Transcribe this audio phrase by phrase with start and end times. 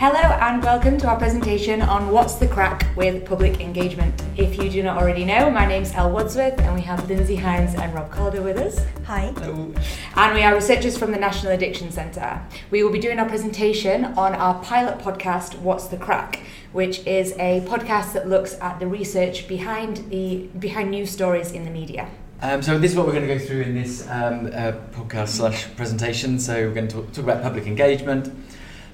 [0.00, 4.22] Hello and welcome to our presentation on What's the Crack with Public Engagement.
[4.34, 7.74] If you do not already know, my name's Elle Wadsworth and we have Lindsey Hines
[7.74, 8.82] and Rob Calder with us.
[9.04, 9.30] Hi.
[9.36, 9.74] Hello.
[10.16, 12.40] And we are researchers from the National Addiction Centre.
[12.70, 16.40] We will be doing our presentation on our pilot podcast, What's the Crack,
[16.72, 21.66] which is a podcast that looks at the research behind the behind news stories in
[21.66, 22.08] the media.
[22.40, 25.28] Um, so this is what we're going to go through in this um, uh, podcast
[25.28, 26.38] slash presentation.
[26.38, 28.32] So we're going to talk, talk about public engagement,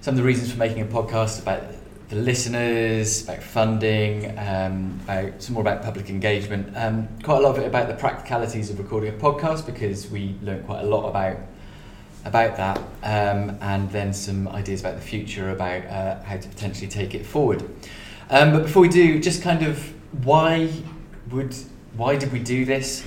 [0.07, 1.65] some of the reasons for making a podcast about
[2.11, 6.73] the listeners, about funding, um, about some more about public engagement.
[6.77, 10.37] Um, quite a lot of it about the practicalities of recording a podcast because we
[10.43, 11.39] learned quite a lot about
[12.25, 16.87] about that, um, and then some ideas about the future about uh, how to potentially
[16.87, 17.69] take it forward.
[18.31, 19.93] Um, but before we do, just kind of
[20.25, 20.71] why
[21.33, 21.53] would
[21.97, 23.05] why did we do this?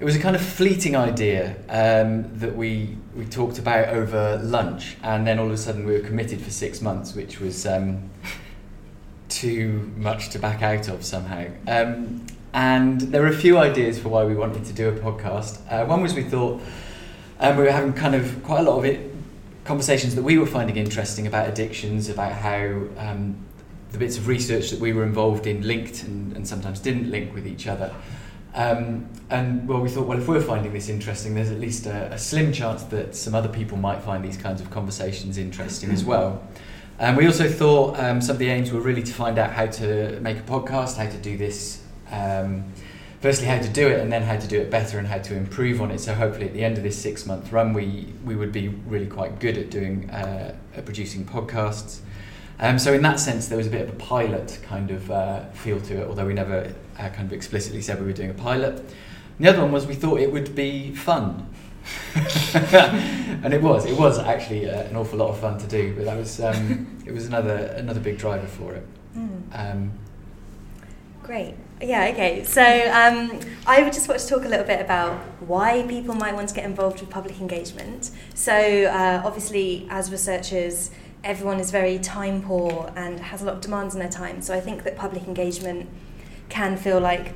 [0.00, 4.96] It was a kind of fleeting idea um, that we we talked about over lunch,
[5.02, 8.10] and then all of a sudden we were committed for six months, which was um,
[9.28, 11.46] too much to back out of somehow.
[11.68, 15.60] Um, and there were a few ideas for why we wanted to do a podcast.
[15.70, 16.60] Uh, one was we thought
[17.38, 19.14] um, we were having kind of quite a lot of it
[19.64, 23.36] conversations that we were finding interesting about addictions, about how um,
[23.92, 27.34] the bits of research that we were involved in linked and, and sometimes didn't link
[27.34, 27.94] with each other.
[28.54, 32.12] Um, and well, we thought, well, if we're finding this interesting, there's at least a,
[32.12, 36.04] a, slim chance that some other people might find these kinds of conversations interesting as
[36.04, 36.40] well.
[37.00, 39.66] And we also thought um, some of the aims were really to find out how
[39.66, 41.82] to make a podcast, how to do this.
[42.12, 42.72] Um,
[43.20, 45.34] firstly, how to do it, and then how to do it better and how to
[45.34, 45.98] improve on it.
[45.98, 49.40] So hopefully, at the end of this six-month run, we we would be really quite
[49.40, 51.98] good at doing uh, at producing podcasts.
[52.60, 55.44] Um, so in that sense, there was a bit of a pilot kind of uh,
[55.50, 58.34] feel to it, although we never uh, kind of explicitly said we were doing a
[58.34, 58.78] pilot.
[58.78, 61.50] And the other one was we thought it would be fun.
[62.14, 63.84] and it was.
[63.84, 67.02] It was actually uh, an awful lot of fun to do, but that was um,
[67.06, 68.86] it was another another big driver for it.
[69.16, 69.42] Mm.
[69.52, 69.92] Um,
[71.22, 71.54] Great.
[71.80, 72.10] Yeah.
[72.12, 72.44] Okay.
[72.44, 76.34] So um, I would just want to talk a little bit about why people might
[76.34, 78.10] want to get involved with public engagement.
[78.34, 80.90] So uh, obviously, as researchers,
[81.24, 84.42] everyone is very time poor and has a lot of demands on their time.
[84.42, 85.88] So I think that public engagement
[86.48, 87.34] can feel like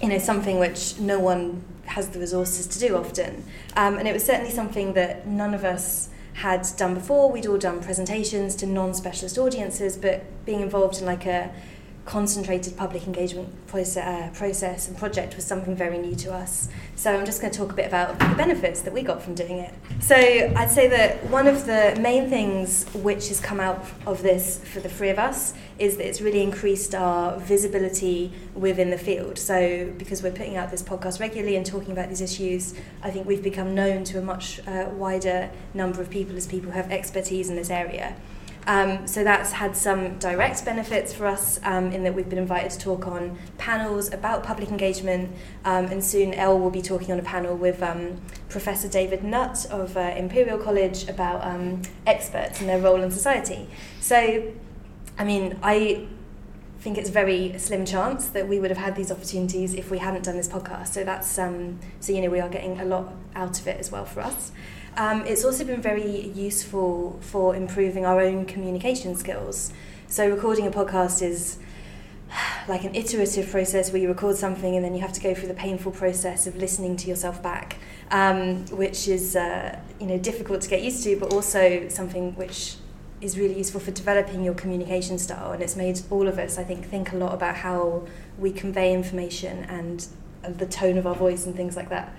[0.00, 3.44] you know something which no one has the resources to do often.
[3.76, 7.30] Um, and it was certainly something that none of us had done before.
[7.30, 11.52] We'd all done presentations to non-specialist audiences, but being involved in like a
[12.04, 16.68] concentrated public engagement process, uh, process and project was something very new to us.
[16.96, 19.34] So I'm just going to talk a bit about the benefits that we got from
[19.34, 19.72] doing it.
[20.00, 24.58] So I'd say that one of the main things which has come out of this
[24.64, 29.38] for the three of us is that it's really increased our visibility within the field.
[29.38, 33.26] So because we're putting out this podcast regularly and talking about these issues, I think
[33.26, 36.90] we've become known to a much uh, wider number of people as people who have
[36.90, 38.16] expertise in this area.
[38.66, 42.70] Um, so that's had some direct benefits for us um, in that we've been invited
[42.72, 45.32] to talk on panels about public engagement,
[45.64, 49.66] um, and soon Elle will be talking on a panel with um, Professor David Nutt
[49.66, 53.68] of uh, Imperial College about um, experts and their role in society.
[54.00, 54.52] So,
[55.18, 56.06] I mean, I
[56.82, 60.24] think it's very slim chance that we would have had these opportunities if we hadn't
[60.24, 60.88] done this podcast.
[60.88, 63.90] So that's um, so you know we are getting a lot out of it as
[63.92, 64.52] well for us.
[64.96, 69.72] Um, it's also been very useful for improving our own communication skills.
[70.06, 71.58] So, recording a podcast is
[72.68, 75.48] like an iterative process where you record something and then you have to go through
[75.48, 77.78] the painful process of listening to yourself back,
[78.10, 82.76] um, which is uh, you know difficult to get used to, but also something which
[83.22, 85.52] is really useful for developing your communication style.
[85.52, 88.06] And it's made all of us, I think, think a lot about how
[88.36, 90.06] we convey information and
[90.42, 92.12] the tone of our voice and things like that.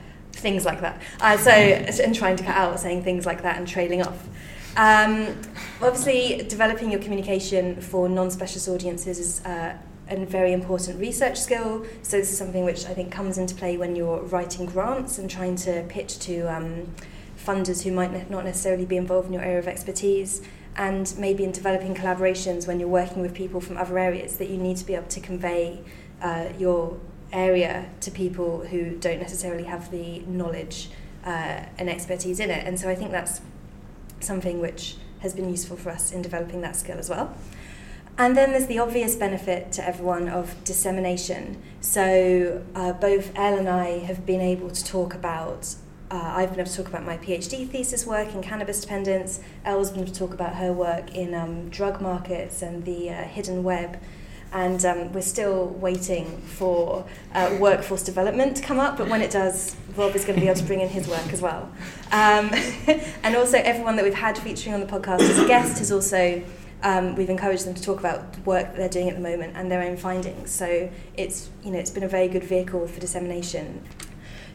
[0.44, 1.01] Things like that.
[1.19, 4.28] Uh, so, and trying to cut out saying things like that and trailing off.
[4.75, 5.40] Um,
[5.81, 9.78] obviously, developing your communication for non-specialist audiences is uh,
[10.10, 11.86] a very important research skill.
[12.01, 15.30] So this is something which I think comes into play when you're writing grants and
[15.30, 16.94] trying to pitch to um,
[17.38, 20.42] funders who might not necessarily be involved in your area of expertise.
[20.75, 24.57] And maybe in developing collaborations when you're working with people from other areas, that you
[24.57, 25.84] need to be able to convey
[26.19, 26.98] uh, your
[27.33, 30.89] area to people who don't necessarily have the knowledge
[31.25, 32.65] uh, and expertise in it.
[32.65, 33.41] And so I think that's
[34.19, 37.35] something which has been useful for us in developing that skill as well.
[38.18, 41.62] And then there's the obvious benefit to everyone of dissemination.
[41.81, 45.74] So uh, both Elle and I have been able to talk about.
[46.12, 49.39] Uh, I've been able to talk about my PhD thesis work in cannabis dependence.
[49.65, 53.24] Elle's been able to talk about her work in um, drug markets and the uh,
[53.24, 54.00] hidden web
[54.54, 58.98] and um, we're still waiting for uh, workforce development to come up.
[58.98, 61.34] But when it does, Rob is going to be able to bring in his work
[61.34, 61.72] as well.
[62.12, 62.52] Um,
[63.24, 66.44] and also, everyone that we've had featuring on the podcast as a guest has also.
[66.84, 69.56] Um, we've encouraged them to talk about the work that they're doing at the moment
[69.56, 70.52] and their own findings.
[70.52, 73.82] So it's you know it's been a very good vehicle for dissemination.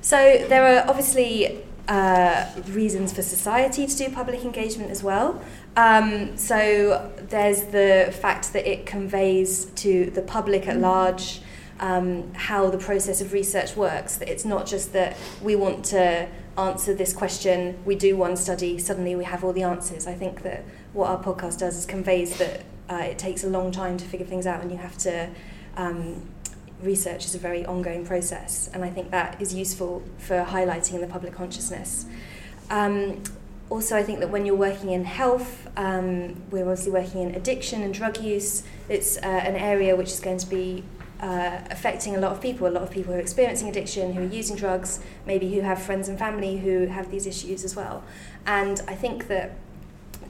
[0.03, 5.43] So there are obviously uh, reasons for society to do public engagement as well.
[5.79, 11.41] Um, so there's the fact that it conveys to the public at large
[11.79, 14.17] um, how the process of research works.
[14.17, 16.29] That it's not just that we want to
[16.59, 20.09] answer this question, we do one study, suddenly we have all the answers.
[20.09, 23.71] I think that what our podcast does is conveys that uh, it takes a long
[23.71, 25.31] time to figure things out and you have to.
[25.77, 26.29] Um,
[26.83, 31.01] research is a very ongoing process, and I think that is useful for highlighting in
[31.01, 32.07] the public consciousness.
[32.71, 33.23] Um,
[33.71, 37.83] also, I think that when you're working in health, um, we're obviously working in addiction
[37.83, 38.63] and drug use.
[38.89, 40.85] It's uh, an area which is going to be
[41.21, 42.67] uh, affecting a lot of people.
[42.67, 45.83] A lot of people who are experiencing addiction, who are using drugs, maybe who have
[45.83, 48.03] friends and family who have these issues as well.
[48.47, 49.53] And I think that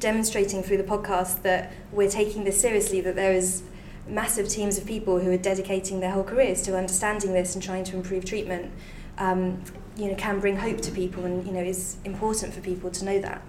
[0.01, 3.63] demonstrating through the podcast that we're taking this seriously, that there is
[4.07, 7.85] massive teams of people who are dedicating their whole careers to understanding this and trying
[7.85, 8.73] to improve treatment.
[9.19, 9.63] Um,
[9.99, 13.05] you know, can bring hope to people and, you know, is important for people to
[13.05, 13.43] know that.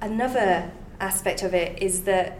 [0.00, 0.70] Another
[1.00, 2.38] aspect of it is that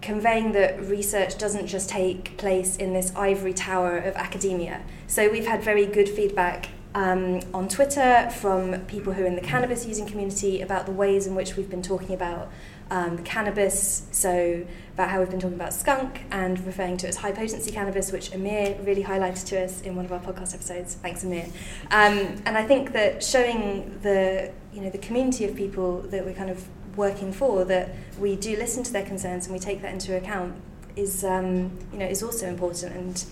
[0.00, 4.82] conveying that research doesn't just take place in this ivory tower of academia.
[5.06, 9.42] So we've had very good feedback um, on Twitter from people who are in the
[9.42, 12.50] cannabis using community about the ways in which we've been talking about
[12.90, 17.16] um, cannabis, so about how we've been talking about skunk and referring to it as
[17.16, 20.94] high potency cannabis, which Amir really highlighted to us in one of our podcast episodes.
[20.94, 21.46] Thanks, Amir.
[21.90, 26.34] Um, and I think that showing the you know the community of people that we're
[26.34, 26.66] kind of
[26.96, 30.54] working for that we do listen to their concerns and we take that into account
[30.96, 33.24] is um, you know is also important and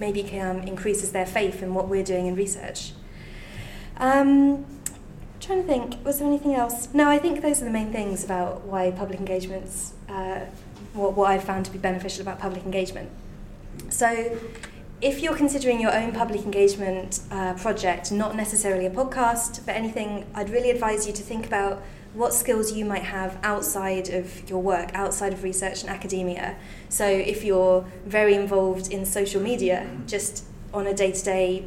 [0.00, 2.92] maybe um, increases their faith in what we're doing in research.
[5.42, 6.88] Trying to think, was there anything else?
[6.94, 10.42] No, I think those are the main things about why public engagements, uh,
[10.94, 13.10] what, what I've found to be beneficial about public engagement.
[13.88, 14.38] So,
[15.00, 20.26] if you're considering your own public engagement uh, project, not necessarily a podcast, but anything,
[20.32, 21.82] I'd really advise you to think about
[22.14, 26.54] what skills you might have outside of your work, outside of research and academia.
[26.88, 31.64] So, if you're very involved in social media, just on a day to day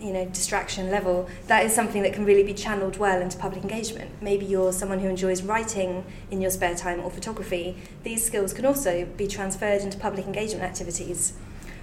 [0.00, 3.62] you know distraction level that is something that can really be channeled well into public
[3.62, 4.10] engagement.
[4.20, 7.76] Maybe you're someone who enjoys writing in your spare time or photography.
[8.02, 11.32] These skills can also be transferred into public engagement activities.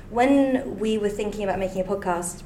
[0.09, 2.43] When we were thinking about making a podcast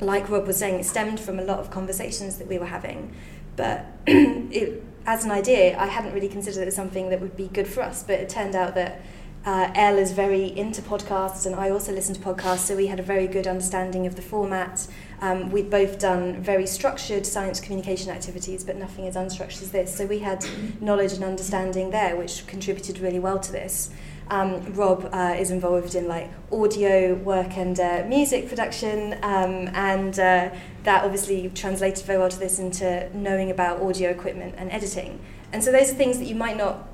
[0.00, 3.14] like rob was saying it stemmed from a lot of conversations that we were having.
[3.56, 7.46] But it, as an idea i hadn't really considered it as something that would be
[7.48, 9.00] good for us but it turned out that
[9.46, 12.98] uh, Elle is very into podcasts, and I also listen to podcasts, so we had
[12.98, 14.88] a very good understanding of the format.
[15.20, 19.94] Um, we'd both done very structured science communication activities, but nothing as unstructured as this.
[19.96, 20.44] So we had
[20.80, 23.90] knowledge and understanding there, which contributed really well to this.
[24.30, 30.18] Um, Rob uh, is involved in like audio work and uh, music production, um, and
[30.18, 30.50] uh,
[30.82, 35.20] that obviously translated very well to this into knowing about audio equipment and editing.
[35.52, 36.88] And so those are things that you might not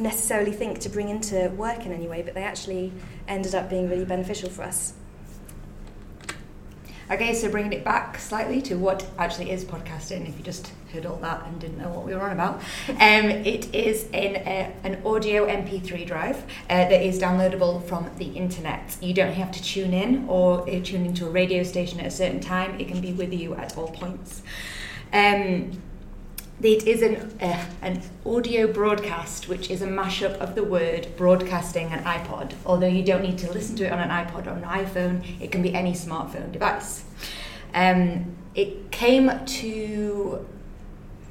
[0.00, 2.92] necessarily think to bring into work in any way, but they actually
[3.26, 4.94] ended up being really beneficial for us.
[7.10, 11.06] Okay, so bringing it back slightly to what actually is podcasting, if you just heard
[11.06, 12.56] all that and didn't know what we were on about,
[12.88, 16.36] um, it is in a, an audio MP3 drive
[16.68, 18.94] uh, that is downloadable from the internet.
[19.00, 22.10] You don't have to tune in or uh, tune into a radio station at a
[22.10, 24.42] certain time, it can be with you at all points.
[25.10, 25.80] Um,
[26.62, 31.92] it is an, uh, an audio broadcast, which is a mashup of the word broadcasting
[31.92, 32.54] and iPod.
[32.66, 35.52] Although you don't need to listen to it on an iPod or an iPhone, it
[35.52, 37.04] can be any smartphone device.
[37.74, 40.46] Um, it came to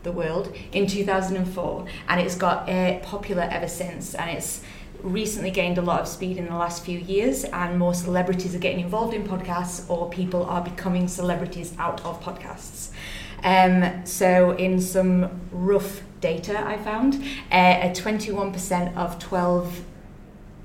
[0.03, 4.61] the world in 2004 and it's got uh, popular ever since and it's
[5.03, 8.59] recently gained a lot of speed in the last few years and more celebrities are
[8.59, 12.89] getting involved in podcasts or people are becoming celebrities out of podcasts
[13.53, 17.15] um, so in some rough data i found
[17.51, 19.83] uh, 21% of 12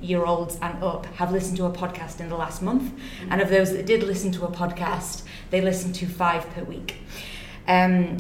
[0.03, 2.93] year olds and up have listened to a podcast in the last month.
[3.31, 6.97] And of those that did listen to a podcast they listened to five per week.
[7.69, 8.17] Um,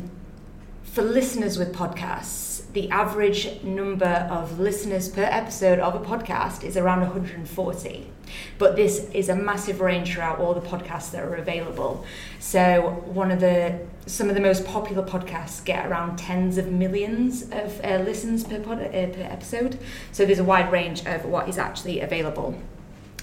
[0.83, 6.76] for listeners with podcasts, the average number of listeners per episode of a podcast is
[6.76, 8.11] around 140.
[8.59, 12.05] But this is a massive range throughout all the podcasts that are available.
[12.38, 17.43] So one of the some of the most popular podcasts get around tens of millions
[17.52, 19.79] of uh, listens per pod, uh, per episode.
[20.11, 22.59] So there's a wide range of what is actually available.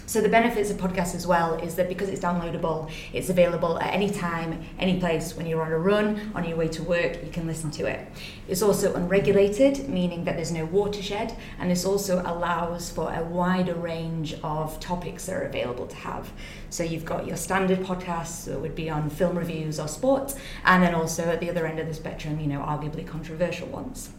[0.09, 3.93] So the benefits of podcasts as well is that because it's downloadable, it's available at
[3.93, 5.37] any time, any place.
[5.37, 8.07] When you're on a run, on your way to work, you can listen to it.
[8.47, 13.75] It's also unregulated, meaning that there's no watershed, and this also allows for a wider
[13.75, 16.31] range of topics that are available to have.
[16.71, 20.35] So you've got your standard podcasts that would be on film reviews or sports,
[20.65, 24.09] and then also at the other end of the spectrum, you know, arguably controversial ones.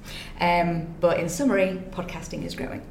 [0.41, 2.87] Um, but in summary, podcasting is growing.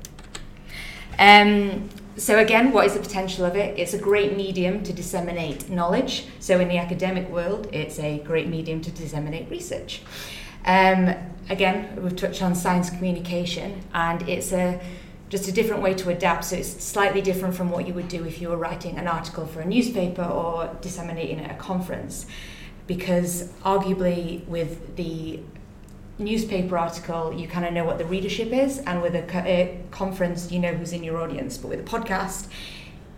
[1.18, 1.90] Um,
[2.20, 3.80] so again, what is the potential of it?
[3.80, 6.26] It's a great medium to disseminate knowledge.
[6.40, 10.02] So in the academic world, it's a great medium to disseminate research.
[10.66, 11.16] Um,
[11.50, 14.80] again, we've touched on science communication, and it's a
[15.30, 16.46] just a different way to adapt.
[16.46, 19.46] So it's slightly different from what you would do if you were writing an article
[19.46, 22.26] for a newspaper or disseminating at a conference,
[22.88, 25.40] because arguably with the
[26.20, 30.52] newspaper article, you kind of know what the readership is, and with a, a conference,
[30.52, 31.58] you know who's in your audience.
[31.58, 32.48] But with a podcast,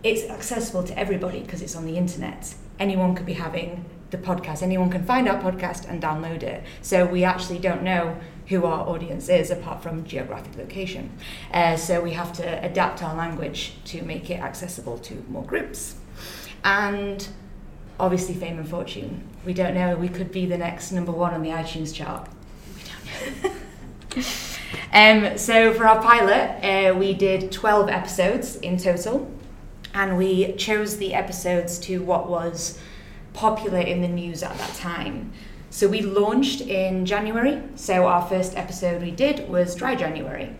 [0.02, 2.54] it's accessible to everybody because it's on the internet.
[2.78, 6.62] Anyone could be having the podcast, anyone can find our podcast and download it.
[6.82, 8.16] So we actually don't know
[8.46, 11.10] who our audience is apart from geographic location.
[11.52, 15.96] Uh, so we have to adapt our language to make it accessible to more groups.
[16.62, 17.26] And
[17.98, 19.26] obviously, fame and fortune.
[19.44, 22.28] We don't know, we could be the next number one on the iTunes chart
[24.92, 29.30] um, so for our pilot, uh, we did 12 episodes in total,
[29.94, 32.78] and we chose the episodes to what was
[33.32, 35.32] popular in the news at that time.
[35.70, 37.62] So we launched in January.
[37.76, 40.54] So our first episode we did was Dry January.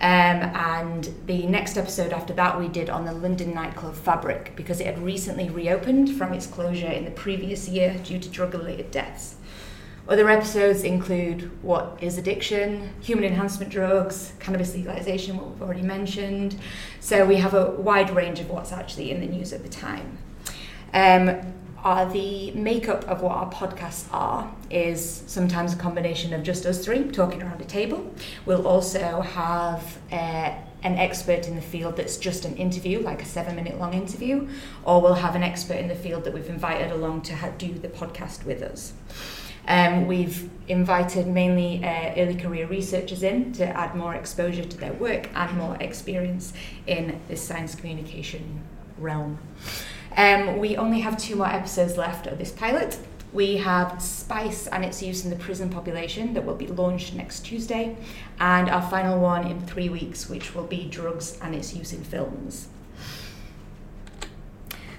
[0.00, 4.80] Um, and the next episode after that we did on the London nightclub Fabric because
[4.80, 8.92] it had recently reopened from its closure in the previous year due to drug related
[8.92, 9.36] deaths.
[10.08, 16.56] Other episodes include what is addiction, human enhancement drugs, cannabis legalization, what we've already mentioned.
[16.98, 20.16] So we have a wide range of what's actually in the news at the time.
[20.94, 21.54] Um,
[22.10, 27.04] the makeup of what our podcasts are is sometimes a combination of just us three
[27.04, 28.10] talking around a table.
[28.46, 33.26] We'll also have uh, an expert in the field that's just an interview, like a
[33.26, 34.48] seven minute long interview,
[34.84, 37.88] or we'll have an expert in the field that we've invited along to do the
[37.88, 38.94] podcast with us.
[39.68, 44.94] Um, we've invited mainly uh, early career researchers in to add more exposure to their
[44.94, 46.54] work and more experience
[46.86, 48.62] in the science communication
[48.96, 49.38] realm.
[50.16, 52.98] Um, we only have two more episodes left of this pilot.
[53.32, 57.40] We have Spice and its use in the prison population that will be launched next
[57.40, 57.94] Tuesday,
[58.40, 62.02] and our final one in three weeks, which will be drugs and its use in
[62.02, 62.68] films.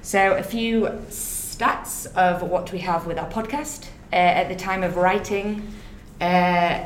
[0.04, 3.88] So, a few stats of what we have with our podcast.
[4.12, 5.72] Uh, at the time of writing,
[6.20, 6.84] uh,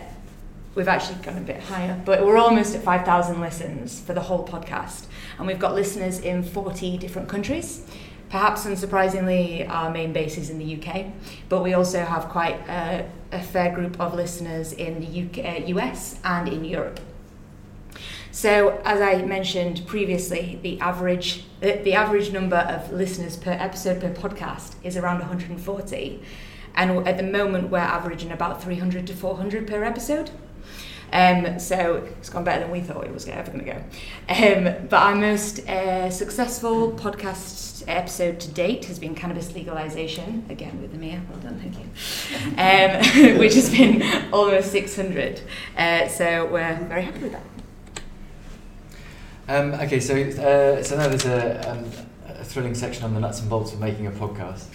[0.76, 4.46] we've actually gone a bit higher, but we're almost at 5,000 listens for the whole
[4.46, 5.06] podcast.
[5.38, 7.86] And we've got listeners in 40 different countries.
[8.30, 11.06] Perhaps unsurprisingly, our main base is in the UK,
[11.50, 15.66] but we also have quite a, a fair group of listeners in the UK, uh,
[15.68, 17.00] US and in Europe.
[18.32, 24.02] So, as I mentioned previously, the average the, the average number of listeners per episode
[24.02, 26.20] per podcast is around 140
[26.76, 30.32] and at the moment we're averaging about 300 to 400 per episode.
[31.14, 33.84] Um, so it's gone better than we thought it was ever going to go.
[34.30, 40.82] Um, but our most uh, successful podcast episode to date has been cannabis legalization, again
[40.82, 41.86] with Amir, well done, thank you,
[42.58, 44.02] um, which has been
[44.34, 45.42] almost 600.
[45.78, 47.44] Uh, so we're very happy with that.
[49.48, 51.86] Um, okay, so uh, so now there's a, um,
[52.28, 54.68] a thrilling section on the nuts and bolts of making a podcast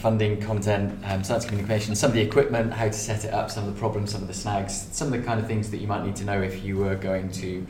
[0.00, 3.66] funding, content, um, science communication, some of the equipment, how to set it up, some
[3.66, 5.86] of the problems, some of the snags, some of the kind of things that you
[5.86, 7.66] might need to know if you were going to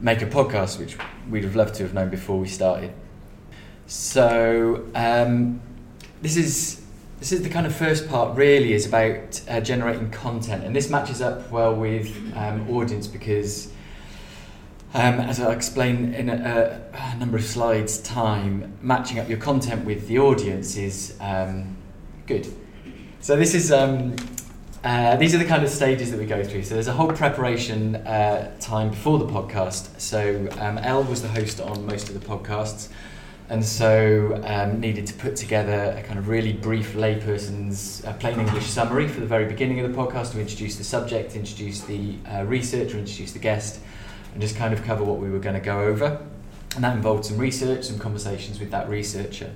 [0.00, 0.96] make a podcast, which
[1.30, 2.92] we'd have loved to have known before we started.
[3.86, 5.60] So um,
[6.20, 6.82] this is
[7.18, 10.90] this is the kind of first part really is about uh, generating content and this
[10.90, 13.72] matches up well with um, audience because
[14.94, 19.84] um, as I'll explain in a, a, number of slides time matching up your content
[19.84, 21.76] with the audience is um,
[22.26, 22.46] good
[23.20, 24.16] so this is um,
[24.84, 26.64] uh, these are the kind of stages that we go through.
[26.64, 30.00] So there's a whole preparation uh, time before the podcast.
[30.00, 32.88] So um, Elle was the host on most of the podcasts
[33.52, 38.40] and so um, needed to put together a kind of really brief layperson's uh, plain
[38.40, 42.16] English summary for the very beginning of the podcast to introduce the subject, introduce the
[42.26, 43.80] uh, researcher, introduce the guest,
[44.32, 46.20] and just kind of cover what we were going to go over.
[46.74, 49.52] And that involved some research, some conversations with that researcher.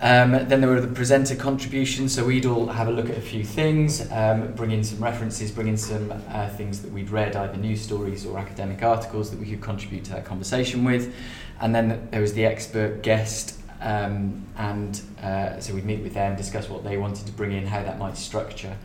[0.00, 3.22] Um, then there were the presenter contributions, so we'd all have a look at a
[3.22, 7.36] few things, um, bring in some references, bring in some uh, things that we'd read,
[7.36, 11.14] either news stories or academic articles that we could contribute to that conversation with.
[11.60, 16.36] And then there was the expert guest, um, and uh, so we'd meet with them,
[16.36, 18.76] discuss what they wanted to bring in, how that might structure.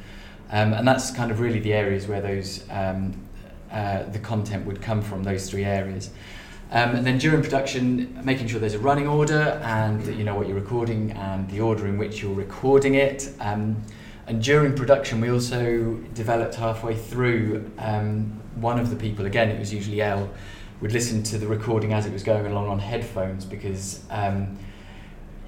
[0.51, 3.13] Um, and that's kind of really the areas where those um,
[3.71, 6.09] uh, the content would come from, those three areas.
[6.71, 10.35] Um, and then during production, making sure there's a running order and that you know
[10.35, 13.31] what you're recording and the order in which you're recording it.
[13.39, 13.81] Um,
[14.27, 19.57] and during production, we also developed halfway through um, one of the people, again, it
[19.57, 20.29] was usually Elle,
[20.81, 24.57] would listen to the recording as it was going along on headphones because um,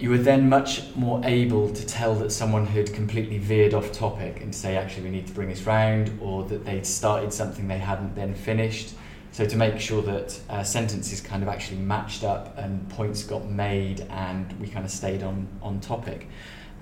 [0.02, 4.42] you were then much more able to tell that someone had completely veered off topic
[4.42, 7.78] and say, actually, we need to bring this round, or that they'd started something they
[7.78, 8.96] hadn't then finished.
[9.32, 13.48] So to make sure that uh, sentences kind of actually matched up and points got
[13.48, 16.28] made and we kind of stayed on, on topic.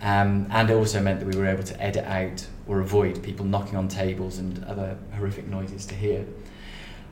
[0.01, 3.45] Um, and it also meant that we were able to edit out or avoid people
[3.45, 6.25] knocking on tables and other horrific noises to hear.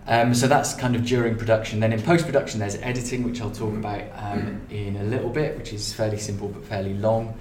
[0.07, 1.81] Um, so that's kind of during production.
[1.81, 5.57] Then in post production, there's editing, which I'll talk about um, in a little bit,
[5.57, 7.37] which is fairly simple but fairly long.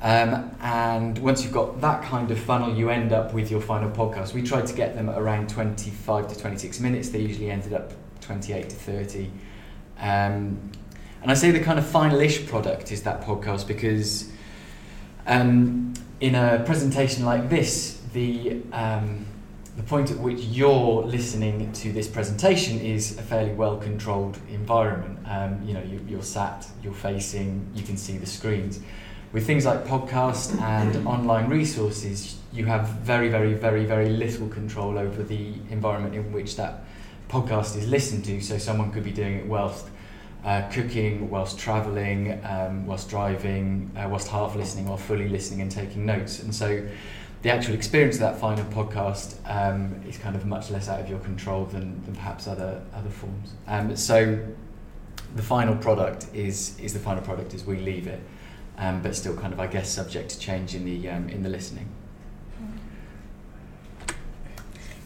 [0.00, 3.90] Um, and once you've got that kind of funnel, you end up with your final
[3.90, 4.32] podcast.
[4.32, 7.10] We tried to get them around 25 to 26 minutes.
[7.10, 9.30] They usually ended up 28 to 30.
[9.98, 10.72] Um,
[11.20, 14.32] and I say the kind of final-ish product is that podcast because
[15.26, 19.26] um, in a presentation like this, the um,
[19.76, 25.18] the point at which you're listening to this presentation is a fairly well controlled environment.
[25.26, 28.80] Um, you know, you, are sat, you're facing, you can see the screens.
[29.32, 34.98] With things like podcasts and online resources, you have very, very, very, very little control
[34.98, 36.84] over the environment in which that
[37.30, 38.42] podcast is listened to.
[38.42, 39.86] So someone could be doing it whilst
[40.44, 45.70] uh, cooking, whilst travelling, um, whilst driving, uh, whilst half listening or fully listening and
[45.70, 46.42] taking notes.
[46.42, 46.86] And so
[47.42, 51.10] the actual experience of that final podcast um, is kind of much less out of
[51.10, 53.54] your control than, than perhaps other other forms.
[53.66, 54.38] Um, so
[55.34, 58.20] the final product is is the final product as we leave it,
[58.78, 61.48] um, but still kind of I guess subject to change in the um, in the
[61.48, 61.88] listening.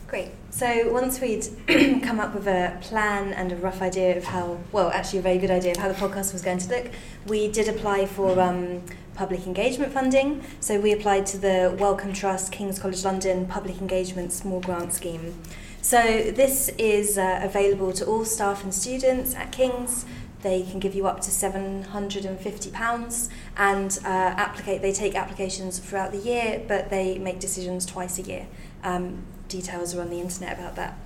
[0.07, 0.31] Great.
[0.57, 1.47] So once we'd
[2.03, 5.37] come up with a plan and a rough idea of how, well, actually a very
[5.37, 6.87] good idea of how the podcast was going to look,
[7.27, 8.81] we did apply for um,
[9.15, 10.43] public engagement funding.
[10.61, 15.35] So we applied to the Wellcome Trust King's College London Public Engagement Small Grant Scheme.
[15.83, 16.01] So
[16.35, 20.07] this is uh, available to all staff and students at King's.
[20.41, 26.19] They can give you up to £750 and uh, applicate, they take applications throughout the
[26.19, 28.47] year, but they make decisions twice a year.
[28.83, 30.99] Um, details are on the internet about that.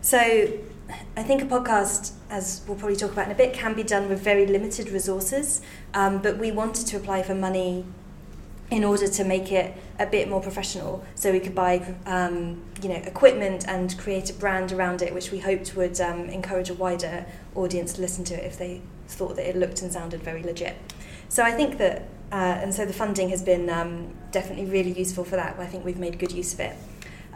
[0.00, 0.18] So
[1.16, 4.08] I think a podcast, as we'll probably talk about in a bit, can be done
[4.08, 5.60] with very limited resources,
[5.94, 7.84] um, but we wanted to apply for money
[8.70, 11.04] in order to make it a bit more professional.
[11.14, 15.30] So we could buy um, you know equipment and create a brand around it which
[15.30, 19.36] we hoped would um, encourage a wider audience to listen to it if they thought
[19.36, 20.76] that it looked and sounded very legit.
[21.28, 25.24] So I think that uh, and so the funding has been um, definitely really useful
[25.24, 25.58] for that.
[25.58, 26.76] I think we've made good use of it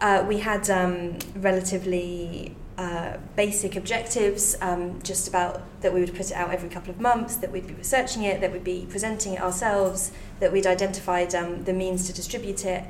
[0.02, 6.30] uh, we had um, relatively uh, basic objectives, um, just about that we would put
[6.30, 9.34] it out every couple of months, that we'd be researching it, that we'd be presenting
[9.34, 10.10] it ourselves,
[10.40, 12.82] that we'd identified um, the means to distribute it.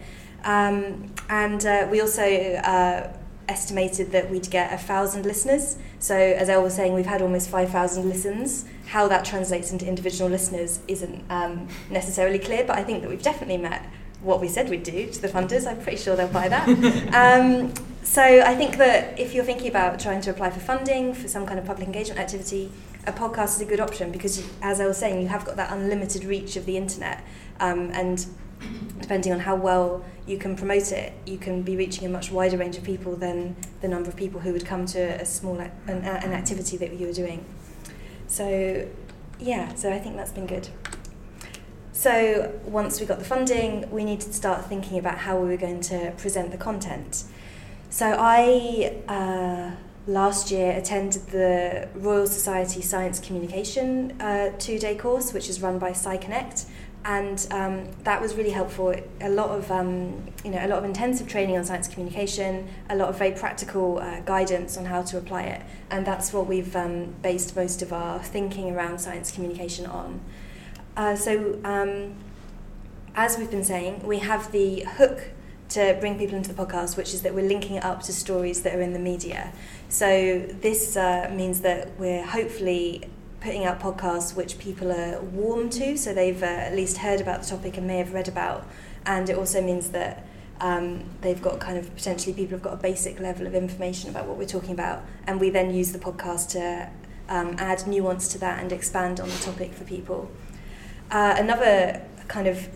[0.45, 3.13] Um, and uh, we also uh,
[3.47, 5.77] estimated that we'd get a thousand listeners.
[5.99, 8.65] So, as Elle was saying, we've had almost 5,000 listens.
[8.87, 13.23] How that translates into individual listeners isn't um, necessarily clear, but I think that we've
[13.23, 13.85] definitely met
[14.23, 15.67] what we said we'd do to the funders.
[15.67, 16.69] I'm pretty sure they'll buy that.
[17.15, 21.29] um, so I think that if you're thinking about trying to apply for funding for
[21.29, 22.71] some kind of public engagement activity,
[23.07, 25.73] a podcast is a good option because, as I was saying, you have got that
[25.73, 27.25] unlimited reach of the internet,
[27.59, 28.25] um, and
[29.01, 32.57] depending on how well you can promote it, you can be reaching a much wider
[32.57, 35.73] range of people than the number of people who would come to a small an,
[35.89, 37.45] an activity that you were doing.
[38.29, 38.89] So,
[39.41, 40.69] yeah, so I think that's been good.
[42.03, 45.57] So once we got the funding, we needed to start thinking about how we were
[45.57, 47.23] going to present the content.
[47.91, 49.77] So I uh,
[50.09, 55.93] last year attended the Royal Society Science Communication uh, two-day course, which is run by
[55.93, 56.67] SciConnect,
[57.05, 58.93] and um, that was really helpful.
[59.21, 62.97] A lot of um, you know a lot of intensive training on science communication, a
[62.97, 66.75] lot of very practical uh, guidance on how to apply it, and that's what we've
[66.75, 70.21] um, based most of our thinking around science communication on.
[70.97, 72.15] Uh, so, um,
[73.15, 75.31] as we've been saying, we have the hook
[75.71, 78.63] to bring people into the podcast, which is that we're linking it up to stories
[78.63, 79.53] that are in the media.
[79.89, 83.09] So, this uh, means that we're hopefully
[83.41, 87.43] putting out podcasts which people are warm to, so they've uh, at least heard about
[87.43, 88.67] the topic and may have read about.
[89.07, 90.27] And it also means that
[90.61, 94.27] um, they've got kind of potentially people have got a basic level of information about
[94.27, 96.91] what we're talking about, and we then use the podcast to
[97.31, 100.31] um, add nuance to that and expand on the topic for people.
[101.13, 102.69] Uh, another kind of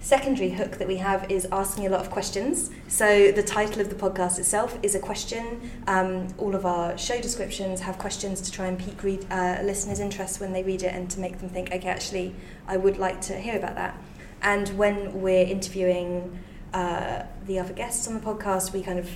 [0.00, 2.70] secondary hook that we have is asking a lot of questions.
[2.88, 5.70] So the title of the podcast itself is a question.
[5.86, 10.00] Um, all of our show descriptions have questions to try and pique read, uh, listeners'
[10.00, 12.34] interest when they read it and to make them think, okay, actually,
[12.66, 13.96] I would like to hear about that.
[14.40, 16.40] And when we're interviewing
[16.72, 19.08] uh, the other guests on the podcast, we kind of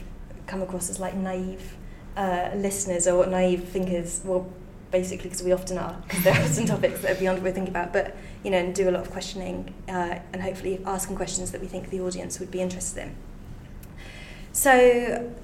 [0.47, 1.77] come across as like naive
[2.15, 4.21] uh, listeners or naive thinkers.
[4.23, 4.53] Well,
[4.97, 7.53] basically because we often are, because there are some topics that are beyond what we're
[7.53, 11.15] thinking about, but you know, and do a lot of questioning uh, and hopefully asking
[11.17, 13.15] questions that we think the audience would be interested in.
[14.53, 14.73] So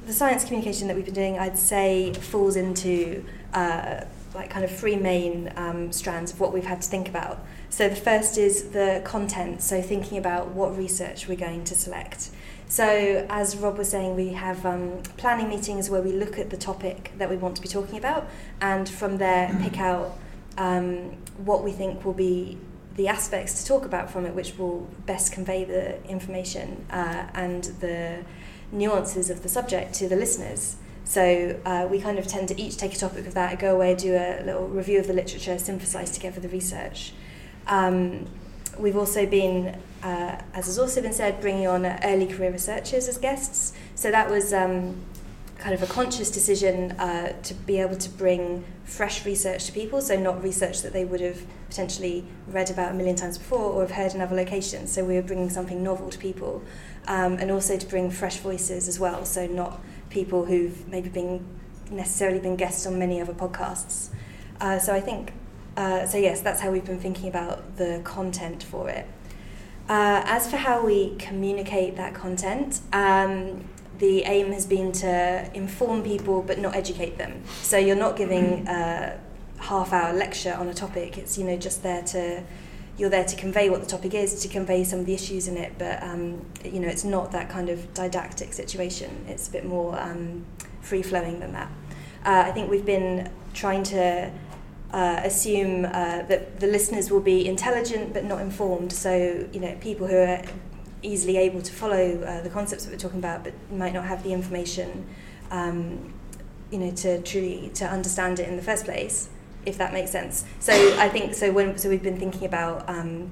[0.07, 4.71] the science communication that we've been doing, I'd say, falls into uh, like kind of
[4.75, 7.45] three main um, strands of what we've had to think about.
[7.69, 12.31] So the first is the content, so thinking about what research we're going to select.
[12.72, 16.56] So, as Rob was saying, we have um, planning meetings where we look at the
[16.56, 18.26] topic that we want to be talking about,
[18.62, 20.16] and from there pick out
[20.56, 22.56] um, what we think will be
[22.96, 27.64] the aspects to talk about from it, which will best convey the information uh, and
[27.80, 28.24] the
[28.72, 30.76] nuances of the subject to the listeners.
[31.04, 33.94] So uh, we kind of tend to each take a topic of that, go away,
[33.96, 37.12] do a little review of the literature, synthesize together the research.
[37.66, 38.28] Um,
[38.78, 43.18] we've also been, uh, as has also been said, bringing on early career researchers as
[43.18, 43.72] guests.
[43.94, 44.96] So that was um,
[45.58, 50.00] kind of a conscious decision uh, to be able to bring fresh research to people,
[50.00, 53.82] so not research that they would have potentially read about a million times before or
[53.82, 54.92] have heard in other locations.
[54.92, 56.62] So we were bringing something novel to people,
[57.06, 59.80] um, and also to bring fresh voices as well, so not
[60.11, 61.46] people who've maybe been
[61.90, 64.08] necessarily been guests on many other podcasts.
[64.61, 65.32] Uh, so I think
[65.76, 69.06] uh, so yes, that's how we've been thinking about the content for it.
[69.88, 76.02] Uh, as for how we communicate that content, um, the aim has been to inform
[76.02, 77.42] people but not educate them.
[77.62, 79.18] So you're not giving a
[79.58, 81.18] half-hour lecture on a topic.
[81.18, 82.42] It's you know just there to
[82.98, 85.56] you're there to convey what the topic is, to convey some of the issues in
[85.56, 85.72] it.
[85.78, 89.24] But um, you know it's not that kind of didactic situation.
[89.28, 90.44] It's a bit more um,
[90.80, 91.70] free-flowing than that.
[92.24, 94.30] Uh, I think we've been trying to
[94.92, 98.92] uh, assume uh, that the listeners will be intelligent but not informed.
[98.92, 100.42] So, you know, people who are
[101.02, 104.22] easily able to follow uh, the concepts that we're talking about but might not have
[104.22, 105.07] the information,
[105.50, 106.12] um,
[106.70, 109.28] you know, to truly to understand it in the first place,
[109.64, 110.44] if that makes sense.
[110.61, 111.52] So, I think so.
[111.52, 112.88] When so we've been thinking about.
[112.88, 113.31] Um,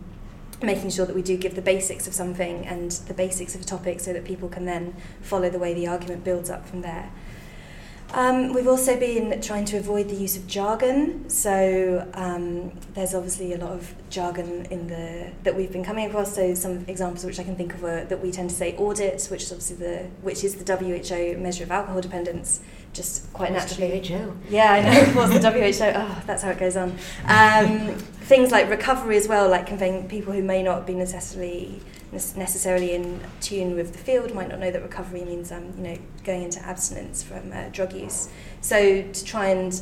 [0.63, 3.65] making sure that we do give the basics of something and the basics of a
[3.65, 7.11] topic so that people can then follow the way the argument builds up from there.
[8.13, 11.29] Um, we've also been trying to avoid the use of jargon.
[11.31, 16.35] So um, there's obviously a lot of jargon in the that we've been coming across.
[16.35, 19.25] So some examples which I can think of are that we tend to say audit,
[19.31, 22.61] which is obviously the which is the WHO measure of alcohol dependence,
[22.93, 24.01] just quite What's naturally.
[24.01, 24.37] WHO?
[24.49, 25.13] Yeah, I know.
[25.15, 25.93] What's the WHO?
[25.97, 26.91] Oh, that's how it goes on.
[27.27, 27.95] Um,
[28.31, 31.81] things like recovery as well, like conveying people who may not be necessarily
[32.13, 35.99] necessarily in tune with the field might not know that recovery means um, you know
[36.25, 38.29] going into abstinence from uh, drug use.
[38.61, 39.81] So to try and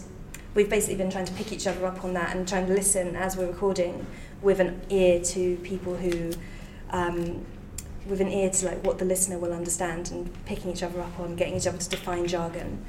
[0.54, 3.16] we've basically been trying to pick each other up on that and trying to listen
[3.16, 4.06] as we're recording
[4.42, 6.32] with an ear to people who
[6.90, 7.44] um,
[8.06, 11.18] with an ear to like what the listener will understand and picking each other up
[11.20, 12.84] on getting each other to define jargon.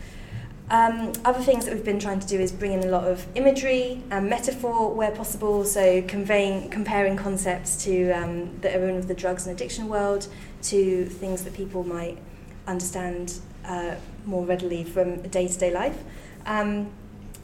[0.72, 3.26] Um, other things that we've been trying to do is bring in a lot of
[3.34, 9.16] imagery and metaphor where possible, so conveying, comparing concepts to um, that are in the
[9.16, 10.28] drugs and addiction world
[10.64, 12.20] to things that people might
[12.68, 15.98] understand uh, more readily from day-to-day life.
[16.46, 16.92] Um,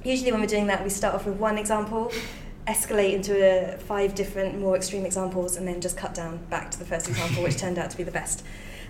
[0.04, 2.12] usually when we're doing that, we start off with one example,
[2.68, 6.78] escalate into a, five different more extreme examples, and then just cut down back to
[6.78, 8.46] the first example, which turned out to be the best.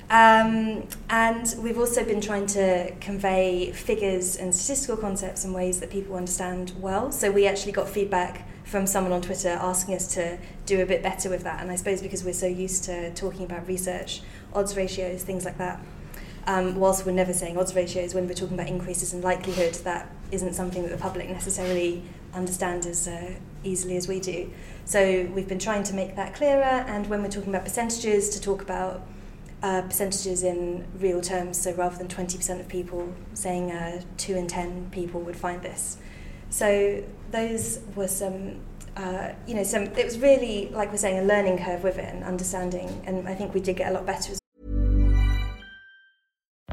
[0.10, 5.90] Um, and we've also been trying to convey figures and statistical concepts in ways that
[5.90, 7.12] people understand well.
[7.12, 11.02] So we actually got feedback from someone on Twitter asking us to do a bit
[11.02, 11.62] better with that.
[11.62, 14.22] And I suppose because we're so used to talking about research,
[14.54, 15.80] odds ratios, things like that.
[16.48, 20.12] Um, whilst we're never saying odds ratios, when we're talking about increases in likelihood, that
[20.32, 22.04] isn't something that the public necessarily
[22.36, 23.32] understand as uh,
[23.64, 24.52] easily as we do.
[24.84, 28.42] So we've been trying to make that clearer, and when we're talking about percentages, to
[28.42, 29.02] talk about
[29.66, 31.60] uh, percentages in real terms.
[31.60, 35.98] So rather than 20% of people saying uh, 2 in 10 people would find this.
[36.52, 38.60] So those were some,
[38.96, 42.14] uh, you know, some, it was really, like we're saying, a learning curve with it
[42.14, 43.02] and understanding.
[43.08, 44.36] And I think we did get a lot better.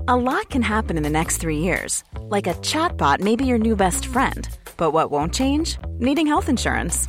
[0.06, 2.04] A lot can happen in the next three years.
[2.20, 4.46] Like a chatbot may be your new best friend.
[4.76, 5.78] But what won't change?
[5.98, 7.08] Needing health insurance.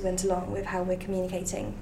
[0.00, 1.74] went along with how we're communicating.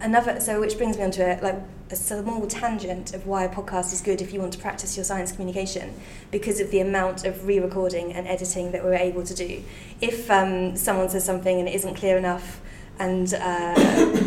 [0.00, 1.56] Another, so which brings me on to a, like
[1.90, 5.04] a small tangent of why a podcast is good if you want to practice your
[5.04, 5.94] science communication,
[6.30, 9.62] because of the amount of re-recording and editing that we're able to do.
[10.00, 12.60] If um, someone says something and it isn't clear enough,
[12.98, 13.74] and uh,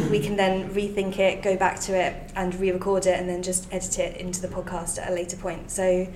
[0.12, 3.72] we can then rethink it, go back to it, and re-record it, and then just
[3.72, 5.70] edit it into the podcast at a later point.
[5.70, 6.08] So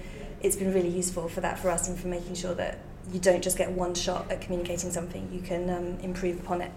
[0.42, 2.80] it's been really useful for that for us and for making sure that
[3.12, 6.72] you don't just get one shot at communicating something, you can um, improve upon it.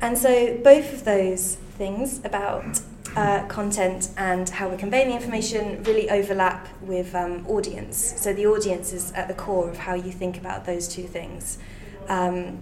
[0.00, 2.80] And so both of those things about
[3.16, 8.14] uh, content and how we're conveying the information really overlap with um, audience.
[8.16, 11.58] So the audience is at the core of how you think about those two things.
[12.08, 12.60] Um,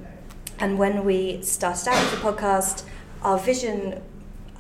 [0.59, 2.85] and when we started out with the podcast,
[3.23, 4.03] our vision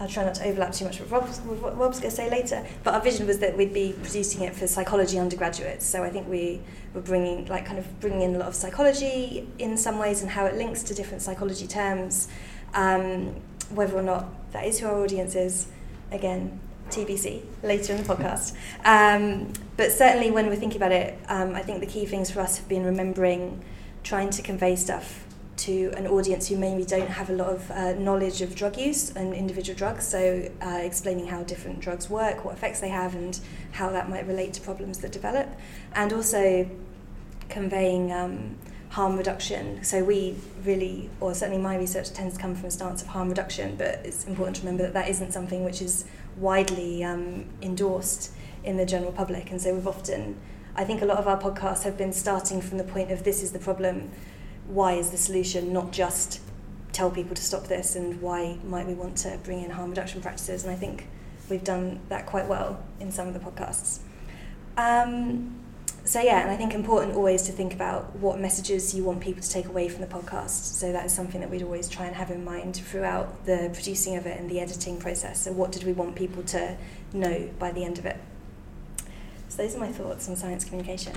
[0.00, 2.30] I'll try not to overlap too much with, Rob's, with what Rob's going to say
[2.30, 2.64] later.
[2.84, 5.84] But our vision was that we'd be producing it for psychology undergraduates.
[5.84, 6.60] So I think we
[6.94, 10.30] were bringing, like, kind of bringing in a lot of psychology in some ways and
[10.30, 12.28] how it links to different psychology terms.
[12.74, 13.34] Um,
[13.70, 15.66] whether or not that is who our audience is,
[16.12, 18.54] again, TBC later in the podcast.
[18.84, 22.40] Um, but certainly when we're thinking about it, um, I think the key things for
[22.40, 23.62] us have been remembering,
[24.04, 25.24] trying to convey stuff
[25.58, 29.10] to an audience who maybe don't have a lot of uh, knowledge of drug use
[29.10, 30.06] and individual drugs.
[30.06, 33.38] So, uh, explaining how different drugs work, what effects they have, and
[33.72, 35.48] how that might relate to problems that develop,
[35.94, 36.68] and also
[37.48, 38.56] conveying um,
[38.90, 39.82] harm reduction.
[39.84, 43.28] So, we really, or certainly my research tends to come from a stance of harm
[43.28, 46.04] reduction, but it's important to remember that that isn't something which is
[46.36, 48.32] widely um, endorsed
[48.64, 49.50] in the general public.
[49.50, 50.38] And so, we've often
[50.78, 53.42] I think a lot of our podcasts have been starting from the point of this
[53.42, 54.12] is the problem
[54.68, 56.40] why is the solution not just
[56.92, 60.20] tell people to stop this and why might we want to bring in harm reduction
[60.20, 61.06] practices and I think
[61.48, 64.00] we've done that quite well in some of the podcasts.
[64.76, 65.58] Um,
[66.04, 69.42] so yeah, and I think important always to think about what messages you want people
[69.42, 70.76] to take away from the podcast.
[70.78, 74.16] So that is something that we'd always try and have in mind throughout the producing
[74.16, 75.42] of it and the editing process.
[75.42, 76.78] So what did we want people to
[77.12, 78.16] know by the end of it?
[79.50, 81.14] So those are my thoughts on science communication.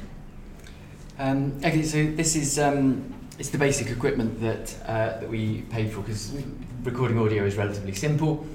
[1.18, 5.92] Um, okay, so this is um, it's the basic equipment that uh, that we paid
[5.92, 6.32] for because
[6.84, 8.46] recording audio is relatively simple.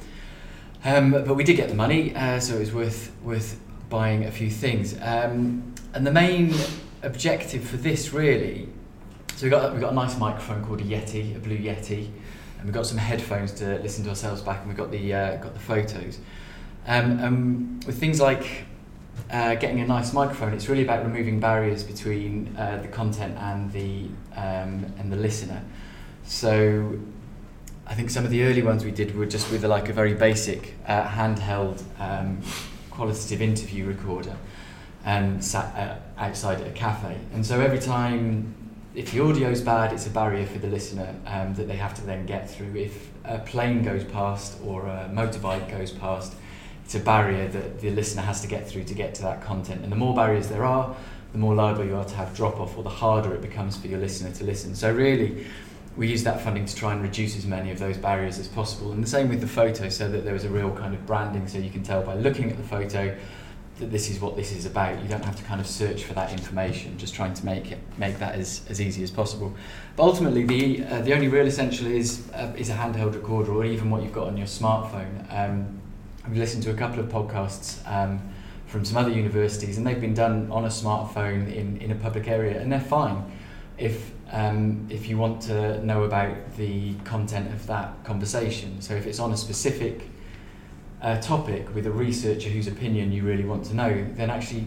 [0.84, 4.30] Um, but we did get the money, uh, so it was worth worth buying a
[4.30, 4.94] few things.
[5.02, 6.54] Um, and the main
[7.02, 8.68] objective for this really,
[9.34, 12.08] so we got we got a nice microphone called a Yeti, a Blue Yeti,
[12.60, 15.36] and we got some headphones to listen to ourselves back, and we got the uh,
[15.38, 16.20] got the photos.
[16.86, 18.66] Um, with things like
[19.30, 23.72] uh, getting a nice microphone, it's really about removing barriers between uh, the content and
[23.72, 25.62] the um, and the listener.
[26.24, 26.98] So
[27.86, 29.92] I think some of the early ones we did were just with a, like a
[29.92, 32.40] very basic uh, handheld um,
[32.90, 34.36] qualitative interview recorder
[35.04, 37.16] and sat uh, outside at a cafe.
[37.32, 38.54] And so every time,
[38.94, 42.02] if the audio's bad, it's a barrier for the listener um, that they have to
[42.02, 42.74] then get through.
[42.74, 46.34] If a plane goes past or a motorbike goes past,
[46.86, 49.82] it's a barrier that the listener has to get through to get to that content.
[49.82, 50.94] And the more barriers there are,
[51.32, 53.88] the more liable you are to have drop off, or the harder it becomes for
[53.88, 54.72] your listener to listen.
[54.76, 55.46] So really,
[55.96, 58.92] we use that funding to try and reduce as many of those barriers as possible.
[58.92, 61.48] And the same with the photo, so that there was a real kind of branding,
[61.48, 63.16] so you can tell by looking at the photo
[63.80, 65.02] that this is what this is about.
[65.02, 67.80] You don't have to kind of search for that information, just trying to make it
[67.98, 69.52] make that as, as easy as possible.
[69.96, 73.64] But ultimately, the uh, the only real essential is uh, is a handheld recorder, or
[73.64, 75.26] even what you've got on your smartphone.
[75.34, 75.80] Um,
[76.26, 77.78] I've listened to a couple of podcasts.
[77.90, 78.20] Um,
[78.66, 82.28] from some other universities, and they've been done on a smartphone in, in a public
[82.28, 83.24] area, and they're fine.
[83.78, 88.80] If um, if you want to know about the content of that conversation.
[88.80, 90.10] So if it's on a specific
[91.00, 94.66] uh, topic with a researcher whose opinion you really want to know, then actually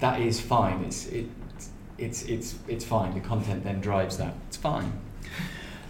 [0.00, 0.82] that is fine.
[0.84, 1.26] It's it,
[1.96, 3.14] it's it's it's fine.
[3.14, 4.34] The content then drives that.
[4.48, 4.92] It's fine.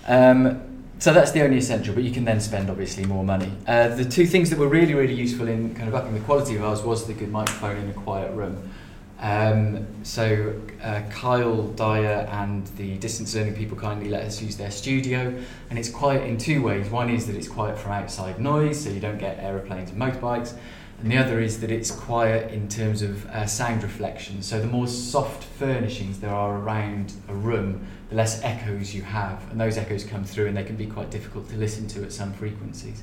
[0.06, 0.67] Um,
[0.98, 3.52] so that's the only essential, but you can then spend obviously more money.
[3.66, 6.56] Uh, the two things that were really really useful in kind of upping the quality
[6.56, 8.70] of ours was the good microphone in a quiet room.
[9.20, 14.70] Um, so uh, Kyle Dyer and the distance learning people kindly let us use their
[14.70, 15.34] studio,
[15.70, 16.88] and it's quiet in two ways.
[16.88, 20.54] One is that it's quiet from outside noise, so you don't get aeroplanes and motorbikes,
[21.00, 24.42] and the other is that it's quiet in terms of uh, sound reflection.
[24.42, 29.48] So the more soft furnishings there are around a room, the less echoes you have,
[29.50, 32.12] and those echoes come through, and they can be quite difficult to listen to at
[32.12, 33.02] some frequencies.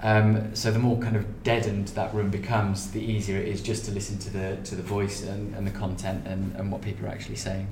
[0.00, 3.84] Um, so the more kind of deadened that room becomes, the easier it is just
[3.86, 7.06] to listen to the to the voice and, and the content and, and what people
[7.06, 7.66] are actually saying.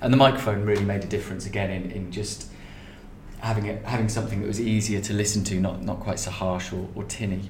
[0.00, 2.50] And the microphone really made a difference again in, in just
[3.38, 6.72] having it, having something that was easier to listen to, not not quite so harsh
[6.72, 7.48] or, or tinny.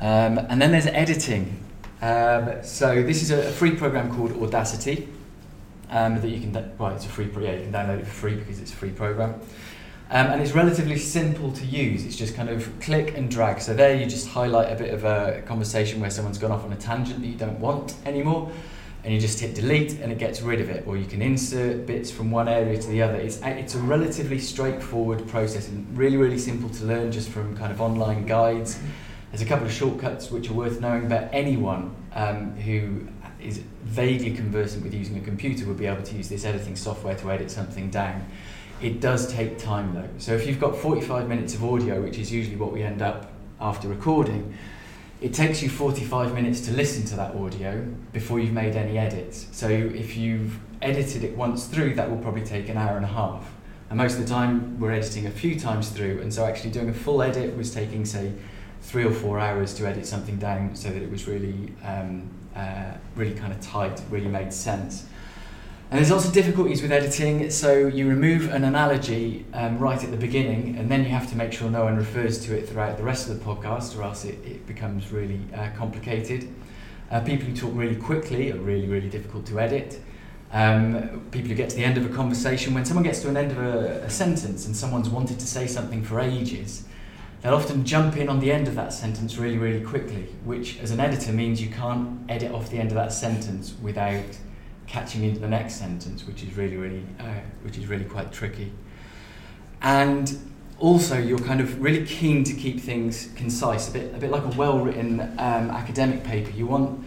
[0.00, 1.60] Um, and then there's editing.
[2.02, 5.08] Um, so this is a, free program called Audacity
[5.90, 8.34] um, that you can well it's a free yeah you can download it for free
[8.34, 9.40] because it's a free program.
[10.10, 12.04] Um, and it's relatively simple to use.
[12.04, 13.60] It's just kind of click and drag.
[13.60, 16.72] So there you just highlight a bit of a conversation where someone's gone off on
[16.72, 18.52] a tangent that you don't want anymore,
[19.02, 20.86] and you just hit delete and it gets rid of it.
[20.86, 23.16] Or you can insert bits from one area to the other.
[23.16, 27.72] It's, it's a relatively straightforward process and really, really simple to learn just from kind
[27.72, 28.78] of online guides.
[29.34, 33.08] There's a couple of shortcuts which are worth knowing, but anyone um, who
[33.42, 37.16] is vaguely conversant with using a computer would be able to use this editing software
[37.16, 38.24] to edit something down.
[38.80, 40.08] It does take time though.
[40.18, 43.32] So if you've got 45 minutes of audio, which is usually what we end up
[43.60, 44.56] after recording,
[45.20, 49.48] it takes you 45 minutes to listen to that audio before you've made any edits.
[49.50, 53.08] So if you've edited it once through, that will probably take an hour and a
[53.08, 53.50] half.
[53.90, 56.88] And most of the time, we're editing a few times through, and so actually doing
[56.88, 58.32] a full edit was taking, say,
[58.84, 62.92] three or four hours to edit something down so that it was really, um, uh,
[63.16, 65.06] really kind of tight, really made sense.
[65.90, 70.10] And there's lots of difficulties with editing, so you remove an analogy um, right at
[70.10, 72.96] the beginning, and then you have to make sure no one refers to it throughout
[72.96, 76.48] the rest of the podcast, or else it, it becomes really uh, complicated.
[77.10, 80.00] Uh, people who talk really quickly are really, really difficult to edit.
[80.52, 83.36] Um, people who get to the end of a conversation, when someone gets to an
[83.36, 86.84] end of a, a sentence and someone's wanted to say something for ages,
[87.44, 90.90] they'll often jump in on the end of that sentence really, really quickly, which as
[90.90, 94.24] an editor means you can't edit off the end of that sentence without
[94.86, 98.72] catching into the next sentence, which is really, really, uh, which is really quite tricky.
[99.82, 100.38] And
[100.78, 104.44] also, you're kind of really keen to keep things concise, a bit, a bit like
[104.44, 106.50] a well-written um, academic paper.
[106.50, 107.04] You want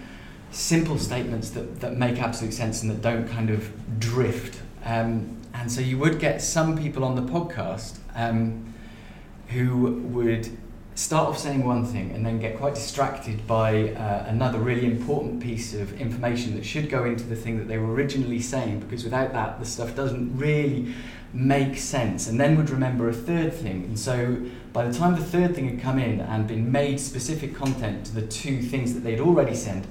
[0.52, 4.62] simple statements that, that make absolute sense and that don't kind of drift.
[4.86, 8.67] Um, and so you would get some people on the podcast um,
[9.48, 10.50] who would
[10.96, 15.40] start off saying one thing and then get quite distracted by uh, another really important
[15.40, 19.04] piece of information that should go into the thing that they were originally saying because
[19.04, 20.94] without that the stuff doesn't really
[21.34, 22.28] make sense.
[22.28, 23.84] And then would remember a third thing.
[23.84, 24.42] And so
[24.74, 28.16] by the time the third thing had come in and been made specific content to
[28.16, 29.86] the two things that they'd already sent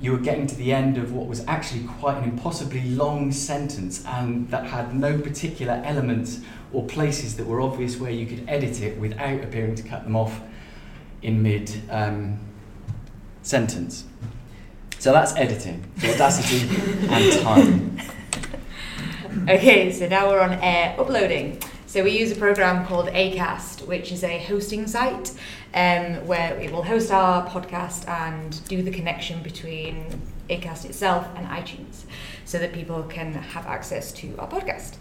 [0.00, 4.04] you were getting to the end of what was actually quite an impossibly long sentence
[4.06, 6.40] and that had no particular elements
[6.72, 10.16] or places that were obvious where you could edit it without appearing to cut them
[10.16, 10.40] off
[11.22, 12.38] in mid um,
[13.42, 14.04] sentence.
[14.98, 16.68] So that's editing, audacity
[17.08, 18.00] and time.
[19.48, 21.62] Okay, so now we're on air uploading.
[21.86, 25.32] So we use a program called Acast, which is a hosting site
[25.72, 31.46] um, where it will host our podcast and do the connection between Acast itself and
[31.46, 32.02] iTunes,
[32.44, 34.96] so that people can have access to our podcast.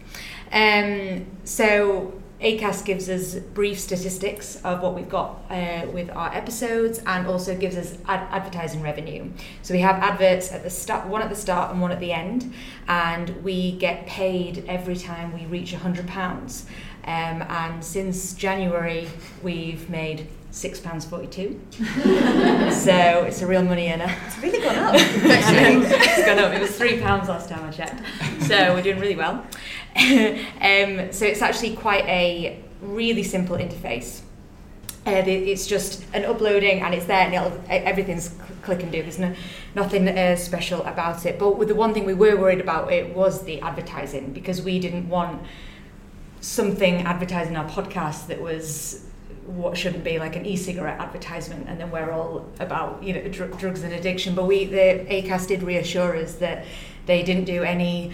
[0.51, 7.01] Um, so Acast gives us brief statistics of what we've got uh, with our episodes
[7.07, 9.31] and also gives us ad- advertising revenue.
[9.63, 12.11] So we have adverts at the start, one at the start and one at the
[12.11, 12.53] end,
[12.87, 16.65] and we get paid every time we reach £100.
[17.05, 19.09] Um, and since January,
[19.41, 20.27] we've made
[20.57, 21.59] six pounds forty-two.
[21.71, 24.13] so it's a real money earner.
[24.25, 24.95] It's really gone up.
[24.97, 26.53] it's gone up.
[26.53, 28.01] It was three pounds last time I checked.
[28.43, 29.33] So we're doing really well.
[29.95, 34.21] um, so it's actually quite a really simple interface.
[35.05, 39.01] Uh, it's just an uploading and it's there and it'll, everything's click and do.
[39.01, 39.33] There's no,
[39.73, 41.39] nothing uh, special about it.
[41.39, 45.07] But the one thing we were worried about it was the advertising because we didn't
[45.07, 45.41] want
[46.41, 49.06] something advertising our podcast that was
[49.47, 53.57] what shouldn't be like an e-cigarette advertisement and then we're all about you know dr-
[53.57, 56.65] drugs and addiction but we the Acast did reassure us that
[57.05, 58.11] they didn't do any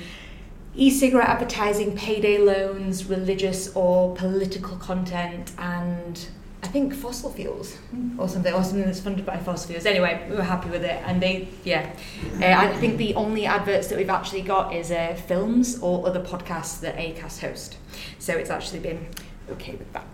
[0.76, 6.28] e-cigarette advertising payday loans religious or political content and
[6.64, 7.78] I think fossil fuels
[8.18, 9.86] or something, or something that's funded by fossil fuels.
[9.86, 11.94] Anyway, we were happy with it, and they, yeah.
[12.42, 16.22] Uh, I think the only adverts that we've actually got is uh, films or other
[16.22, 17.76] podcasts that Acast host.
[18.18, 19.06] So it's actually been
[19.52, 20.06] okay with that.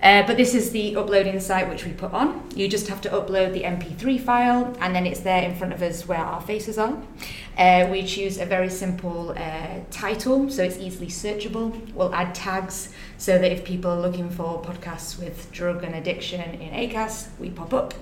[0.00, 2.48] Uh, but this is the uploading site which we put on.
[2.54, 5.82] You just have to upload the MP3 file and then it's there in front of
[5.82, 6.96] us where our faces are.
[7.56, 11.92] Uh, we choose a very simple uh, title so it's easily searchable.
[11.94, 16.40] We'll add tags so that if people are looking for podcasts with drug and addiction
[16.40, 17.94] in Acast, we pop up.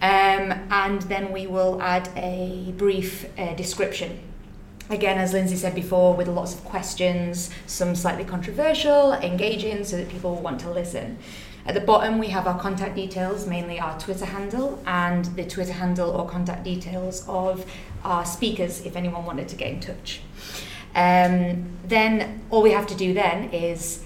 [0.00, 4.20] Um, and then we will add a brief uh, description
[4.90, 10.08] again, as Lindsey said before, with lots of questions, some slightly controversial, engaging, so that
[10.08, 11.18] people want to listen.
[11.66, 15.74] At the bottom, we have our contact details, mainly our Twitter handle, and the Twitter
[15.74, 17.70] handle or contact details of
[18.04, 20.22] our speakers if anyone wanted to get in touch.
[20.94, 24.02] Um, then all we have to do then is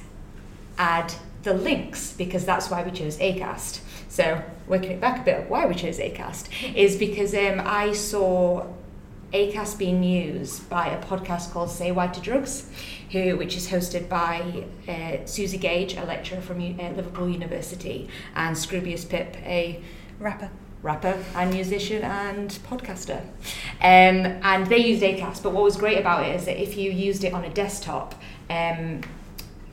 [0.77, 1.15] add
[1.45, 3.81] the links because that's why we chose ACAST.
[4.09, 8.67] So, working it back a bit, why we chose ACAST is because um, I saw
[9.33, 12.71] ACAST being used by a podcast called Say Why to Drugs,
[13.11, 18.57] who, which is hosted by uh, Suzi Gage, a lecturer from uh, Liverpool University, and
[18.57, 19.81] Scroobius Pip, a
[20.19, 20.51] rapper
[20.83, 23.21] rapper and musician and podcaster.
[23.81, 26.91] Um, and they used ACAST, but what was great about it is that if you
[26.91, 28.21] used it on a desktop,
[28.51, 29.01] um,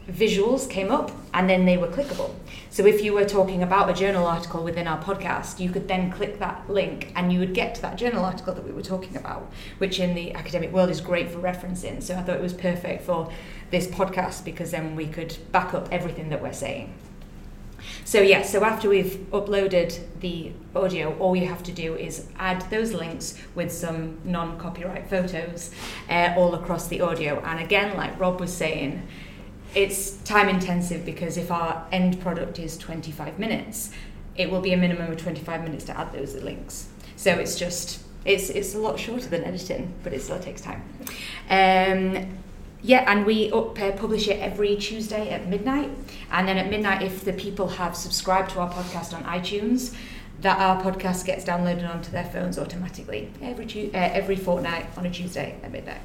[0.10, 2.34] visuals came up and then they were clickable.
[2.70, 6.12] So if you were talking about a journal article within our podcast, you could then
[6.12, 9.16] click that link and you would get to that journal article that we were talking
[9.16, 12.01] about, which in the academic world is great for referencing.
[12.01, 13.32] So I thought it was perfect for
[13.72, 16.93] this podcast because then we could back up everything that we're saying.
[18.05, 22.62] So yeah, so after we've uploaded the audio, all you have to do is add
[22.70, 25.72] those links with some non-copyright photos
[26.10, 27.39] uh, all across the audio.
[27.41, 29.07] And again, like Rob was saying,
[29.76, 33.92] it's time intensive because if our end product is 25 minutes,
[34.36, 36.88] it will be a minimum of 25 minutes to add those links.
[37.16, 40.84] So it's just it's it's a lot shorter than editing, but it still takes time.
[41.50, 42.38] Um,
[42.82, 45.92] yeah, and we up, uh, publish it every Tuesday at midnight.
[46.32, 49.96] And then at midnight, if the people have subscribed to our podcast on iTunes,
[50.42, 55.06] that our podcast gets downloaded onto their phones automatically every tu- uh, every fortnight on
[55.06, 56.02] a Tuesday at midnight.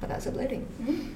[0.00, 0.66] But that's uploading.
[0.80, 1.12] Mm-hmm.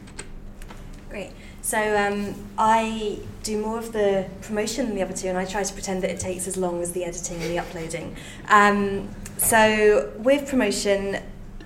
[1.13, 1.33] Great.
[1.61, 5.63] So um, I do more of the promotion than the other two, and I try
[5.63, 8.17] to pretend that it takes as long as the editing and the uploading.
[8.49, 11.19] Um, so with promotion,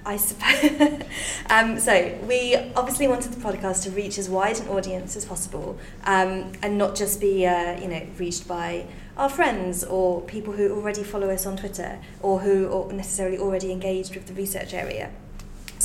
[0.04, 1.00] I suppose.
[1.50, 5.78] um, so we obviously wanted the podcast to reach as wide an audience as possible,
[6.06, 8.84] um, and not just be, uh, you know, reached by
[9.16, 14.16] our friends or people who already follow us on Twitter or who necessarily already engaged
[14.16, 15.12] with the research area.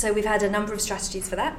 [0.02, 1.56] So we've had a number of strategies for that.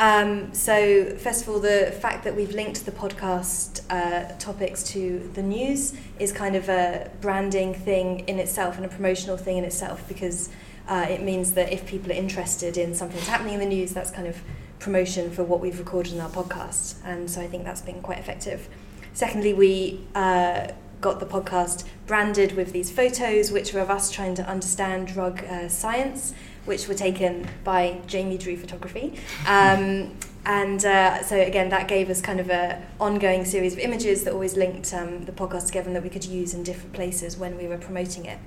[0.00, 5.30] Um, so first of all, the fact that we've linked the podcast uh, topics to
[5.34, 9.64] the news is kind of a branding thing in itself and a promotional thing in
[9.64, 10.48] itself because
[10.88, 13.92] uh, it means that if people are interested in something that's happening in the news,
[13.92, 14.42] that's kind of
[14.80, 16.96] promotion for what we've recorded in our podcast.
[17.04, 18.68] And so I think that's been quite effective.
[19.12, 24.34] Secondly, we uh, got the podcast branded with these photos, which were of us trying
[24.34, 26.34] to understand drug uh, science
[26.64, 29.14] which were taken by Jamie Drew Photography.
[29.46, 34.24] Um, and uh, so again, that gave us kind of a ongoing series of images
[34.24, 37.36] that always linked um, the podcast together and that we could use in different places
[37.36, 38.38] when we were promoting it.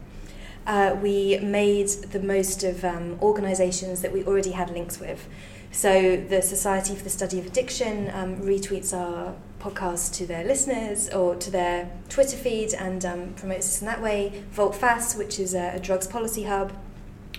[0.68, 5.28] Uh, we made the most of um, organisations that we already had links with.
[5.72, 11.10] So the Society for the Study of Addiction um, retweets our podcast to their listeners
[11.10, 14.44] or to their Twitter feed and um, promotes us in that way.
[14.54, 16.74] Volteface, which is a, a drugs policy hub,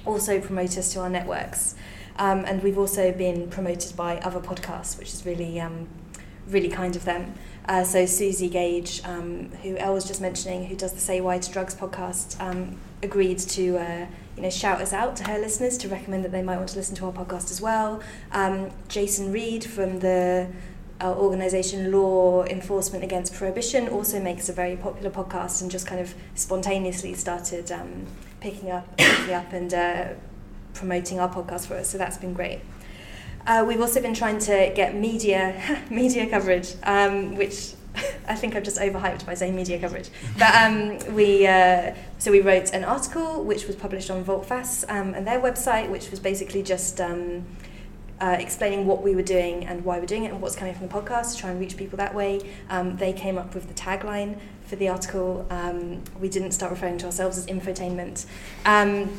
[0.08, 1.74] also promote us to our networks.
[2.16, 5.86] Um, and we've also been promoted by other podcasts, which is really, um,
[6.48, 7.34] really kind of them.
[7.68, 11.38] Uh, so Suzi Gage, um, who Elle was just mentioning, who does the Say Why
[11.38, 14.06] to Drugs podcast, um, agreed to uh,
[14.36, 16.76] you know shout us out to her listeners to recommend that they might want to
[16.76, 18.00] listen to our podcast as well.
[18.32, 20.48] Um, Jason Reed from the
[21.00, 26.00] uh, organisation Law Enforcement Against Prohibition also makes a very popular podcast and just kind
[26.00, 28.06] of spontaneously started um,
[28.40, 30.08] picking up, picking up and uh,
[30.74, 31.88] promoting our podcast for us.
[31.88, 32.60] So that's been great.
[33.46, 37.74] Uh, we've also been trying to get media media coverage, um, which
[38.28, 40.10] I think I've just overhyped by saying media coverage.
[40.38, 45.14] But um, we uh, so we wrote an article which was published on Volteface um,
[45.14, 47.46] and their website, which was basically just um,
[48.20, 50.88] uh, explaining what we were doing and why we're doing it and what's coming from
[50.88, 52.40] the podcast to try and reach people that way.
[52.68, 55.46] Um, they came up with the tagline for the article.
[55.50, 58.26] Um, we didn't start referring to ourselves as infotainment.
[58.64, 59.10] Um,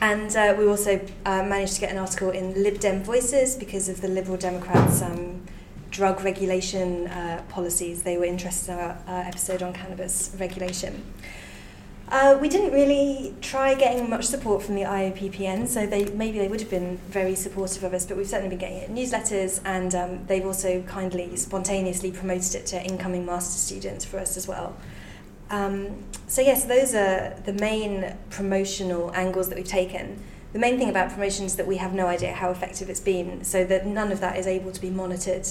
[0.00, 3.88] and uh, we also uh, managed to get an article in Lib Dem Voices because
[3.88, 5.42] of the Liberal Democrats' um,
[5.90, 8.02] drug regulation uh, policies.
[8.02, 11.04] They were interested in our uh, episode on cannabis regulation.
[12.10, 16.48] Uh, we didn't really try getting much support from the IOPPN, so they maybe they
[16.48, 19.60] would have been very supportive of us, but we've certainly been getting it in newsletters,
[19.64, 24.46] and um, they've also kindly, spontaneously promoted it to incoming master students for us as
[24.46, 24.76] well.
[25.50, 30.22] Um, so yes, those are the main promotional angles that we've taken.
[30.52, 33.44] The main thing about promotion is that we have no idea how effective it's been,
[33.44, 35.48] so that none of that is able to be monitored.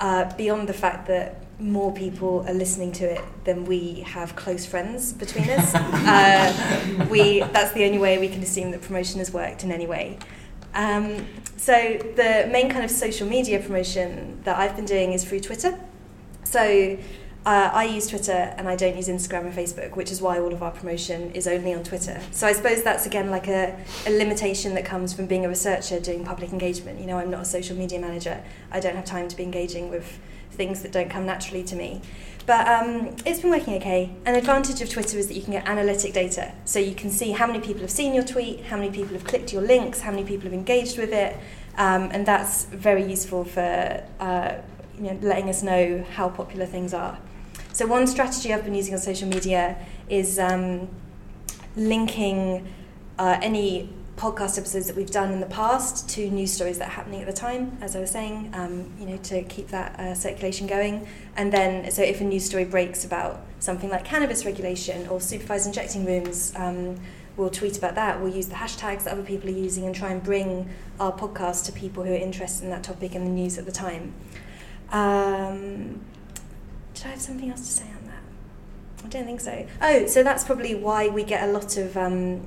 [0.00, 4.66] Uh, beyond the fact that more people are listening to it than we have close
[4.66, 9.32] friends between us, uh, we that's the only way we can assume that promotion has
[9.32, 10.18] worked in any way.
[10.74, 11.26] Um,
[11.56, 11.72] so
[12.16, 15.78] the main kind of social media promotion that I've been doing is through Twitter.
[16.42, 16.98] So
[17.46, 20.52] uh, I use Twitter and I don't use Instagram and Facebook, which is why all
[20.52, 22.20] of our promotion is only on Twitter.
[22.30, 26.00] So I suppose that's again like a, a limitation that comes from being a researcher
[26.00, 27.00] doing public engagement.
[27.00, 28.42] You know, I'm not a social media manager.
[28.70, 30.18] I don't have time to be engaging with
[30.52, 32.00] things that don't come naturally to me.
[32.46, 34.10] But um, it's been working okay.
[34.24, 36.52] An advantage of Twitter is that you can get analytic data.
[36.64, 39.24] So you can see how many people have seen your tweet, how many people have
[39.24, 41.36] clicked your links, how many people have engaged with it.
[41.76, 44.54] Um, and that's very useful for uh,
[44.98, 47.18] you know, letting us know how popular things are.
[47.74, 49.76] So one strategy I've been using on social media
[50.08, 50.88] is um,
[51.74, 52.72] linking
[53.18, 56.92] uh, any podcast episodes that we've done in the past to news stories that are
[56.92, 60.14] happening at the time, as I was saying, um, you know, to keep that uh,
[60.14, 61.04] circulation going.
[61.36, 65.66] And then, so if a news story breaks about something like cannabis regulation or supervised
[65.66, 67.00] injecting rooms, um,
[67.36, 68.20] we'll tweet about that.
[68.20, 70.70] We'll use the hashtags that other people are using and try and bring
[71.00, 73.72] our podcast to people who are interested in that topic and the news at the
[73.72, 74.14] time.
[74.92, 76.02] Um,
[76.94, 79.04] did I have something else to say on that?
[79.04, 79.66] I don't think so.
[79.82, 82.46] Oh, so that's probably why we get a lot of um,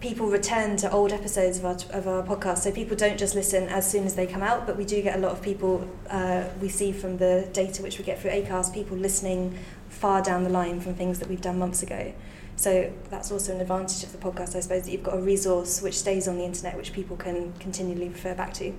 [0.00, 2.58] people return to old episodes of our, of our podcast.
[2.58, 5.16] So people don't just listen as soon as they come out, but we do get
[5.16, 8.74] a lot of people, uh, we see from the data which we get through ACAST,
[8.74, 12.12] people listening far down the line from things that we've done months ago.
[12.56, 15.80] So that's also an advantage of the podcast, I suppose, that you've got a resource
[15.80, 18.74] which stays on the internet, which people can continually refer back to.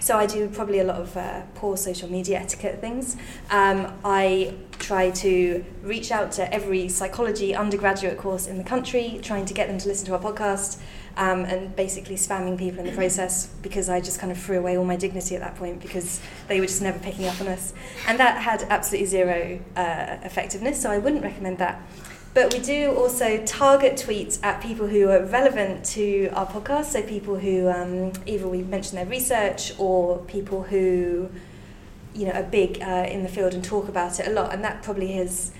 [0.00, 3.16] So I do probably a lot of uh, poor social media etiquette things.
[3.50, 9.46] Um, I try to reach out to every psychology undergraduate course in the country, trying
[9.46, 10.80] to get them to listen to our podcast.
[11.16, 14.76] Um, and basically spamming people in the process because I just kind of threw away
[14.76, 17.72] all my dignity at that point because they were just never picking up on us.
[18.08, 21.80] And that had absolutely zero uh, effectiveness, so I wouldn't recommend that.
[22.34, 27.02] But we do also target tweets at people who are relevant to our podcast, so
[27.02, 31.30] people who um, either we mention their research or people who
[32.12, 34.64] you know are big uh, in the field and talk about it a lot, and
[34.64, 35.52] that probably is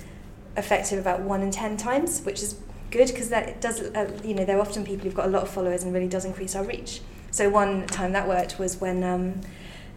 [0.57, 2.57] effective about one in ten times, which is
[2.91, 5.51] good because that does uh, you know they're often people who've got a lot of
[5.51, 7.03] followers and really does increase our reach.
[7.31, 9.05] So one time that worked was when.
[9.05, 9.43] Um,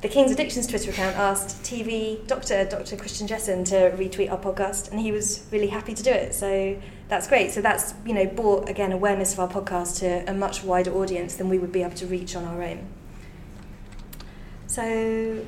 [0.01, 2.95] the King's Addictions Twitter account asked TV doctor, Dr.
[2.97, 6.35] Christian Jessen, to retweet our podcast, and he was really happy to do it.
[6.35, 7.51] So that's great.
[7.51, 11.35] So that's you know brought again awareness of our podcast to a much wider audience
[11.35, 12.87] than we would be able to reach on our own.
[14.67, 15.43] So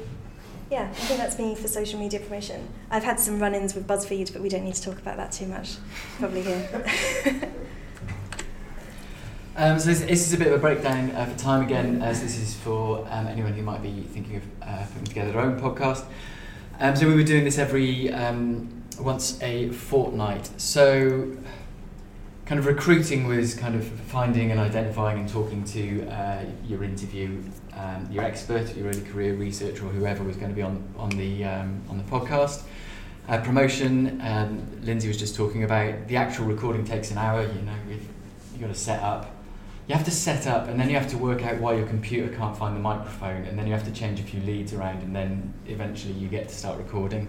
[0.72, 2.70] yeah, I think that's me for social media promotion.
[2.90, 5.48] I've had some run-ins with BuzzFeed, but we don't need to talk about that too
[5.48, 5.78] much.
[6.18, 7.52] Probably here.
[9.56, 12.22] Um, so this, this, is a bit of a breakdown uh, for time again, as
[12.22, 15.60] this is for um, anyone who might be thinking of uh, putting together their own
[15.60, 16.06] podcast.
[16.80, 20.50] Um, so we were doing this every um, once a fortnight.
[20.58, 21.36] So
[22.46, 27.44] kind of recruiting was kind of finding and identifying and talking to uh, your interview,
[27.74, 31.10] um, your expert, your early career researcher, or whoever was going to be on on
[31.10, 32.64] the um, on the podcast.
[33.28, 34.20] Uh, promotion,
[34.84, 37.42] Lindsey was just talking about the actual recording takes an hour.
[37.42, 39.36] You know, you've got to set up.
[39.90, 42.32] You have to set up, and then you have to work out why your computer
[42.36, 45.16] can't find the microphone, and then you have to change a few leads around, and
[45.16, 47.28] then eventually you get to start recording.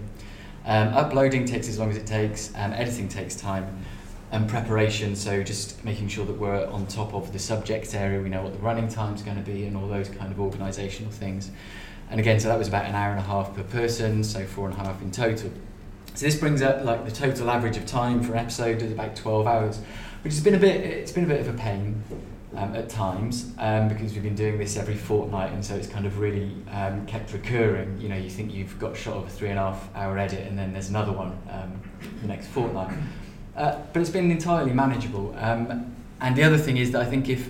[0.65, 3.83] Um, uploading takes as long as it takes, and editing takes time
[4.31, 5.15] and preparation.
[5.15, 8.53] So just making sure that we're on top of the subject area, we know what
[8.53, 11.49] the running time's going to be, and all those kind of organisational things.
[12.11, 14.69] And again, so that was about an hour and a half per person, so four
[14.69, 15.49] and a half in total.
[16.13, 19.15] So this brings up like the total average of time for an episode is about
[19.15, 19.79] 12 hours,
[20.21, 22.03] which has been a bit it's been a bit of a pain
[22.55, 26.05] um, at times um, because we've been doing this every fortnight, and so it's kind
[26.05, 27.99] of really um, kept recurring.
[27.99, 30.47] You know, you think you've got shot of a three and a half hour edit,
[30.47, 31.81] and then there's another one um,
[32.21, 32.95] the next fortnight.
[33.55, 35.35] Uh, but it's been entirely manageable.
[35.37, 37.49] Um, and the other thing is that I think if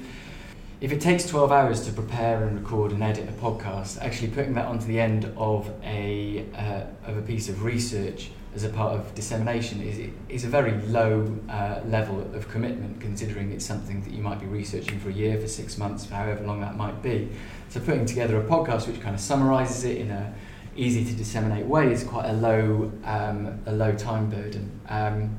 [0.79, 4.55] if it takes 12 hours to prepare and record and edit a podcast, actually putting
[4.55, 8.93] that onto the end of a uh, of a piece of research as a part
[8.93, 14.13] of dissemination is is a very low uh, level of commitment, considering it's something that
[14.13, 17.01] you might be researching for a year, for six months, for however long that might
[17.01, 17.29] be.
[17.69, 20.33] So putting together a podcast which kind of summarises it in a
[20.75, 24.79] easy to disseminate way is quite a low um, a low time burden.
[24.89, 25.37] Um,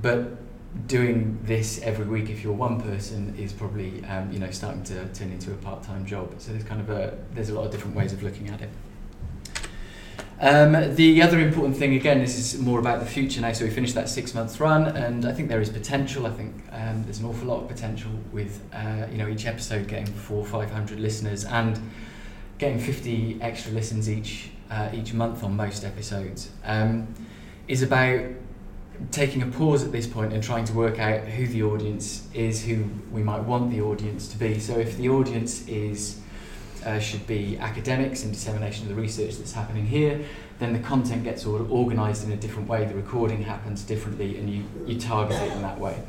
[0.00, 0.38] but
[0.86, 5.06] doing this every week if you're one person is probably um, you know starting to
[5.08, 7.96] turn into a part-time job so there's kind of a there's a lot of different
[7.96, 8.68] ways of looking at it
[10.40, 13.70] um, the other important thing again this is more about the future now so we
[13.70, 17.18] finished that six months run and I think there is potential I think um, there's
[17.18, 21.00] an awful lot of potential with uh, you know each episode getting four five hundred
[21.00, 21.78] listeners and
[22.58, 27.14] getting 50 extra listens each uh, each month on most episodes um,
[27.68, 28.22] is about
[29.10, 32.64] taking a pause at this point and trying to work out who the audience is,
[32.64, 34.58] who we might want the audience to be.
[34.58, 36.20] So if the audience is
[36.84, 40.20] uh, should be academics and dissemination of the research that's happening here,
[40.58, 44.50] then the content gets of organised in a different way, the recording happens differently, and
[44.50, 46.02] you, you target it in that way.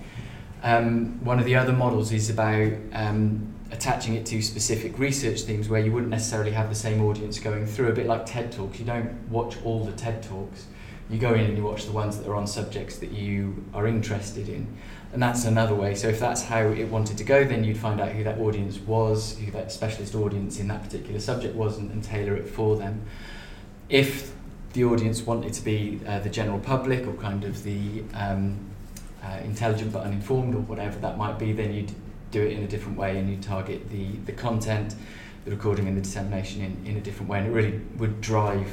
[0.63, 5.69] Um, one of the other models is about um, attaching it to specific research themes
[5.69, 8.80] where you wouldn't necessarily have the same audience going through, a bit like TED Talks.
[8.80, 10.67] You don't watch all the TED Talks
[11.11, 13.86] you go in and you watch the ones that are on subjects that you are
[13.86, 14.65] interested in.
[15.14, 15.93] And that's another way.
[15.95, 18.80] So if that's how it wanted to go, then you'd find out who that audience
[18.80, 22.78] was, who that specialist audience in that particular subject was, and, and tailor it for
[22.78, 23.01] them.
[23.89, 24.34] If
[24.72, 28.57] the audience wanted to be uh, the general public or kind of the um,
[29.22, 31.91] uh, intelligent but uninformed or whatever that might be, then you'd
[32.32, 34.95] do it in a different way and you target the, the content,
[35.43, 37.39] the recording and the dissemination in, in a different way.
[37.39, 38.70] And it really would drive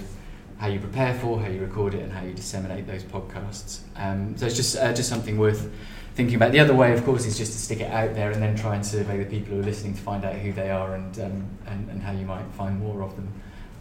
[0.58, 3.80] how you prepare for, how you record it, and how you disseminate those podcasts.
[3.96, 5.70] Um, so it's just uh, just something worth
[6.18, 6.50] thinking about.
[6.50, 8.74] The other way, of course, is just to stick it out there and then try
[8.74, 11.48] and survey the people who are listening to find out who they are and um,
[11.66, 13.32] and, and how you might find more of them.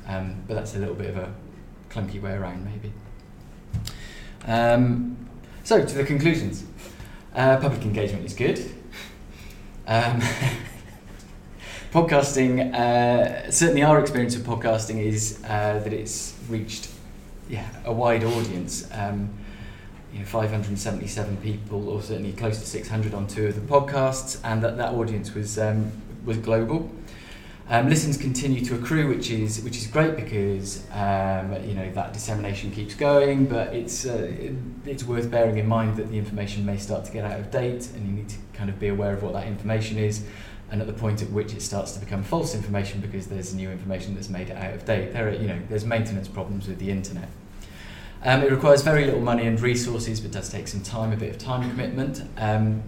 [0.08, 1.34] Um, but that's a little bit of a
[1.90, 2.94] clunky way around, maybe.
[4.46, 5.18] Um,
[5.64, 6.64] so to the conclusions.
[7.34, 8.60] Uh, public engagement is good.
[9.88, 10.22] Um,
[11.92, 16.90] podcasting, uh, certainly our experience of podcasting is uh, that it's reached
[17.50, 18.88] yeah, a wide audience.
[18.92, 19.30] Um,
[20.14, 24.64] you know, 577 people, or certainly close to 600 on two of the podcasts, and
[24.64, 25.92] that, that audience was um,
[26.26, 26.90] was global.
[27.70, 32.14] Um, listens continue to accrue, which is which is great because um, you know that
[32.14, 33.46] dissemination keeps going.
[33.46, 34.54] But it's uh, it,
[34.86, 37.90] it's worth bearing in mind that the information may start to get out of date,
[37.94, 40.24] and you need to kind of be aware of what that information is
[40.70, 43.70] and at the point at which it starts to become false information because there's new
[43.70, 45.14] information that's made it out of date.
[45.14, 47.30] There are, you know, there's maintenance problems with the internet.
[48.24, 51.30] Um, it requires very little money and resources, but does take some time, a bit
[51.30, 52.24] of time commitment.
[52.38, 52.84] Um,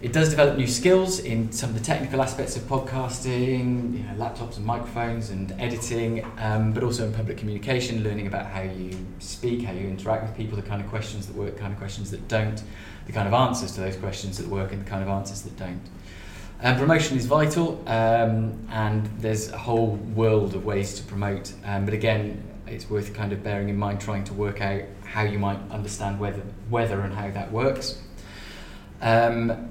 [0.00, 4.14] it does develop new skills in some of the technical aspects of podcasting, you know,
[4.16, 8.92] laptops and microphones and editing, um, but also in public communication, learning about how you
[9.18, 11.78] speak, how you interact with people, the kind of questions that work, the kind of
[11.80, 12.62] questions that don't,
[13.06, 15.56] the kind of answers to those questions that work, and the kind of answers that
[15.56, 15.82] don't.
[16.62, 21.52] Um, promotion is vital, um, and there's a whole world of ways to promote.
[21.64, 22.40] Um, but again,
[22.70, 26.18] it's worth kind of bearing in mind trying to work out how you might understand
[26.20, 28.00] whether, whether and how that works.
[29.00, 29.70] Um,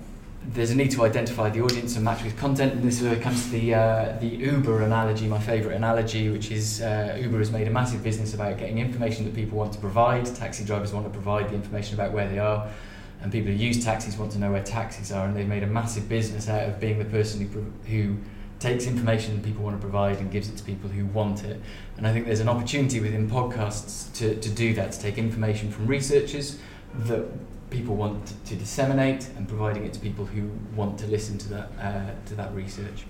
[0.50, 3.50] there's a need to identify the audience and match with content, and this comes to
[3.52, 7.72] the uh, the Uber analogy, my favourite analogy, which is uh, Uber has made a
[7.72, 10.26] massive business about getting information that people want to provide.
[10.26, 12.70] Taxi drivers want to provide the information about where they are
[13.22, 15.68] and people who use taxis want to know where taxis are, and they've made a
[15.68, 18.18] massive business out of being the person who, who
[18.60, 21.62] takes information that people want to provide and gives it to people who want it.
[21.98, 25.72] And I think there's an opportunity within podcasts to, to do that, to take information
[25.72, 26.58] from researchers
[27.06, 27.26] that
[27.70, 31.72] people want to disseminate and providing it to people who want to listen to that,
[31.80, 33.06] uh, to that research.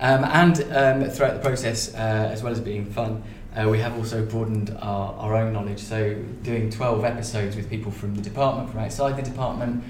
[0.00, 1.98] Um, and um, throughout the process, uh,
[2.32, 3.22] as well as being fun,
[3.54, 5.80] uh, we have also broadened our, our own knowledge.
[5.80, 9.84] So, doing 12 episodes with people from the department, from outside the department,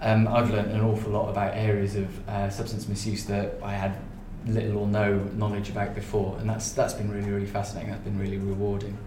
[0.00, 3.98] um, I've learned an awful lot about areas of uh, substance misuse that I had
[4.46, 7.90] little or no knowledge about before, and that's that's been really really fascinating.
[7.90, 8.98] That's been really rewarding.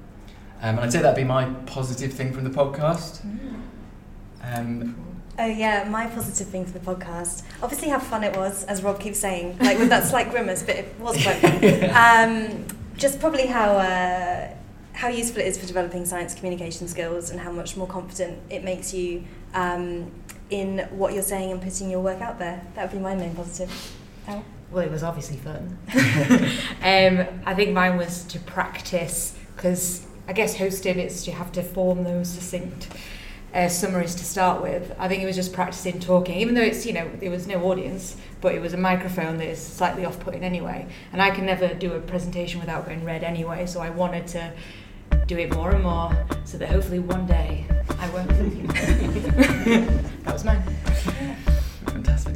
[0.62, 3.24] Um, and I'd say that'd be my positive thing from the podcast.
[4.44, 4.96] Um,
[5.40, 7.44] Oh yeah, my positive thing for the podcast.
[7.64, 10.76] Obviously, how fun it was, as Rob keeps saying, like with that slight grimace, but
[10.76, 11.90] it was quite fun.
[11.96, 12.66] Um,
[12.98, 14.54] just probably how uh,
[14.92, 18.66] how useful it is for developing science communication skills, and how much more confident it
[18.66, 19.24] makes you
[19.54, 20.12] um,
[20.50, 22.62] in what you're saying and putting your work out there.
[22.76, 23.72] That would be my main positive.
[24.28, 24.44] Al?
[24.72, 25.78] Well, it was obviously fun.
[26.84, 31.64] um, I think mine was to practice because I guess hosting it's you have to
[31.64, 32.88] form those succinct
[33.54, 34.96] uh, summaries to start with.
[35.00, 37.64] I think it was just practicing talking, even though it's you know there was no
[37.64, 40.88] audience, but it was a microphone that is slightly off-putting anyway.
[41.12, 44.54] And I can never do a presentation without going red anyway, so I wanted to
[45.26, 46.16] do it more and more
[46.46, 47.66] so that hopefully one day
[48.00, 48.30] I won't.
[50.24, 50.62] that was mine.
[51.86, 52.36] fantastic.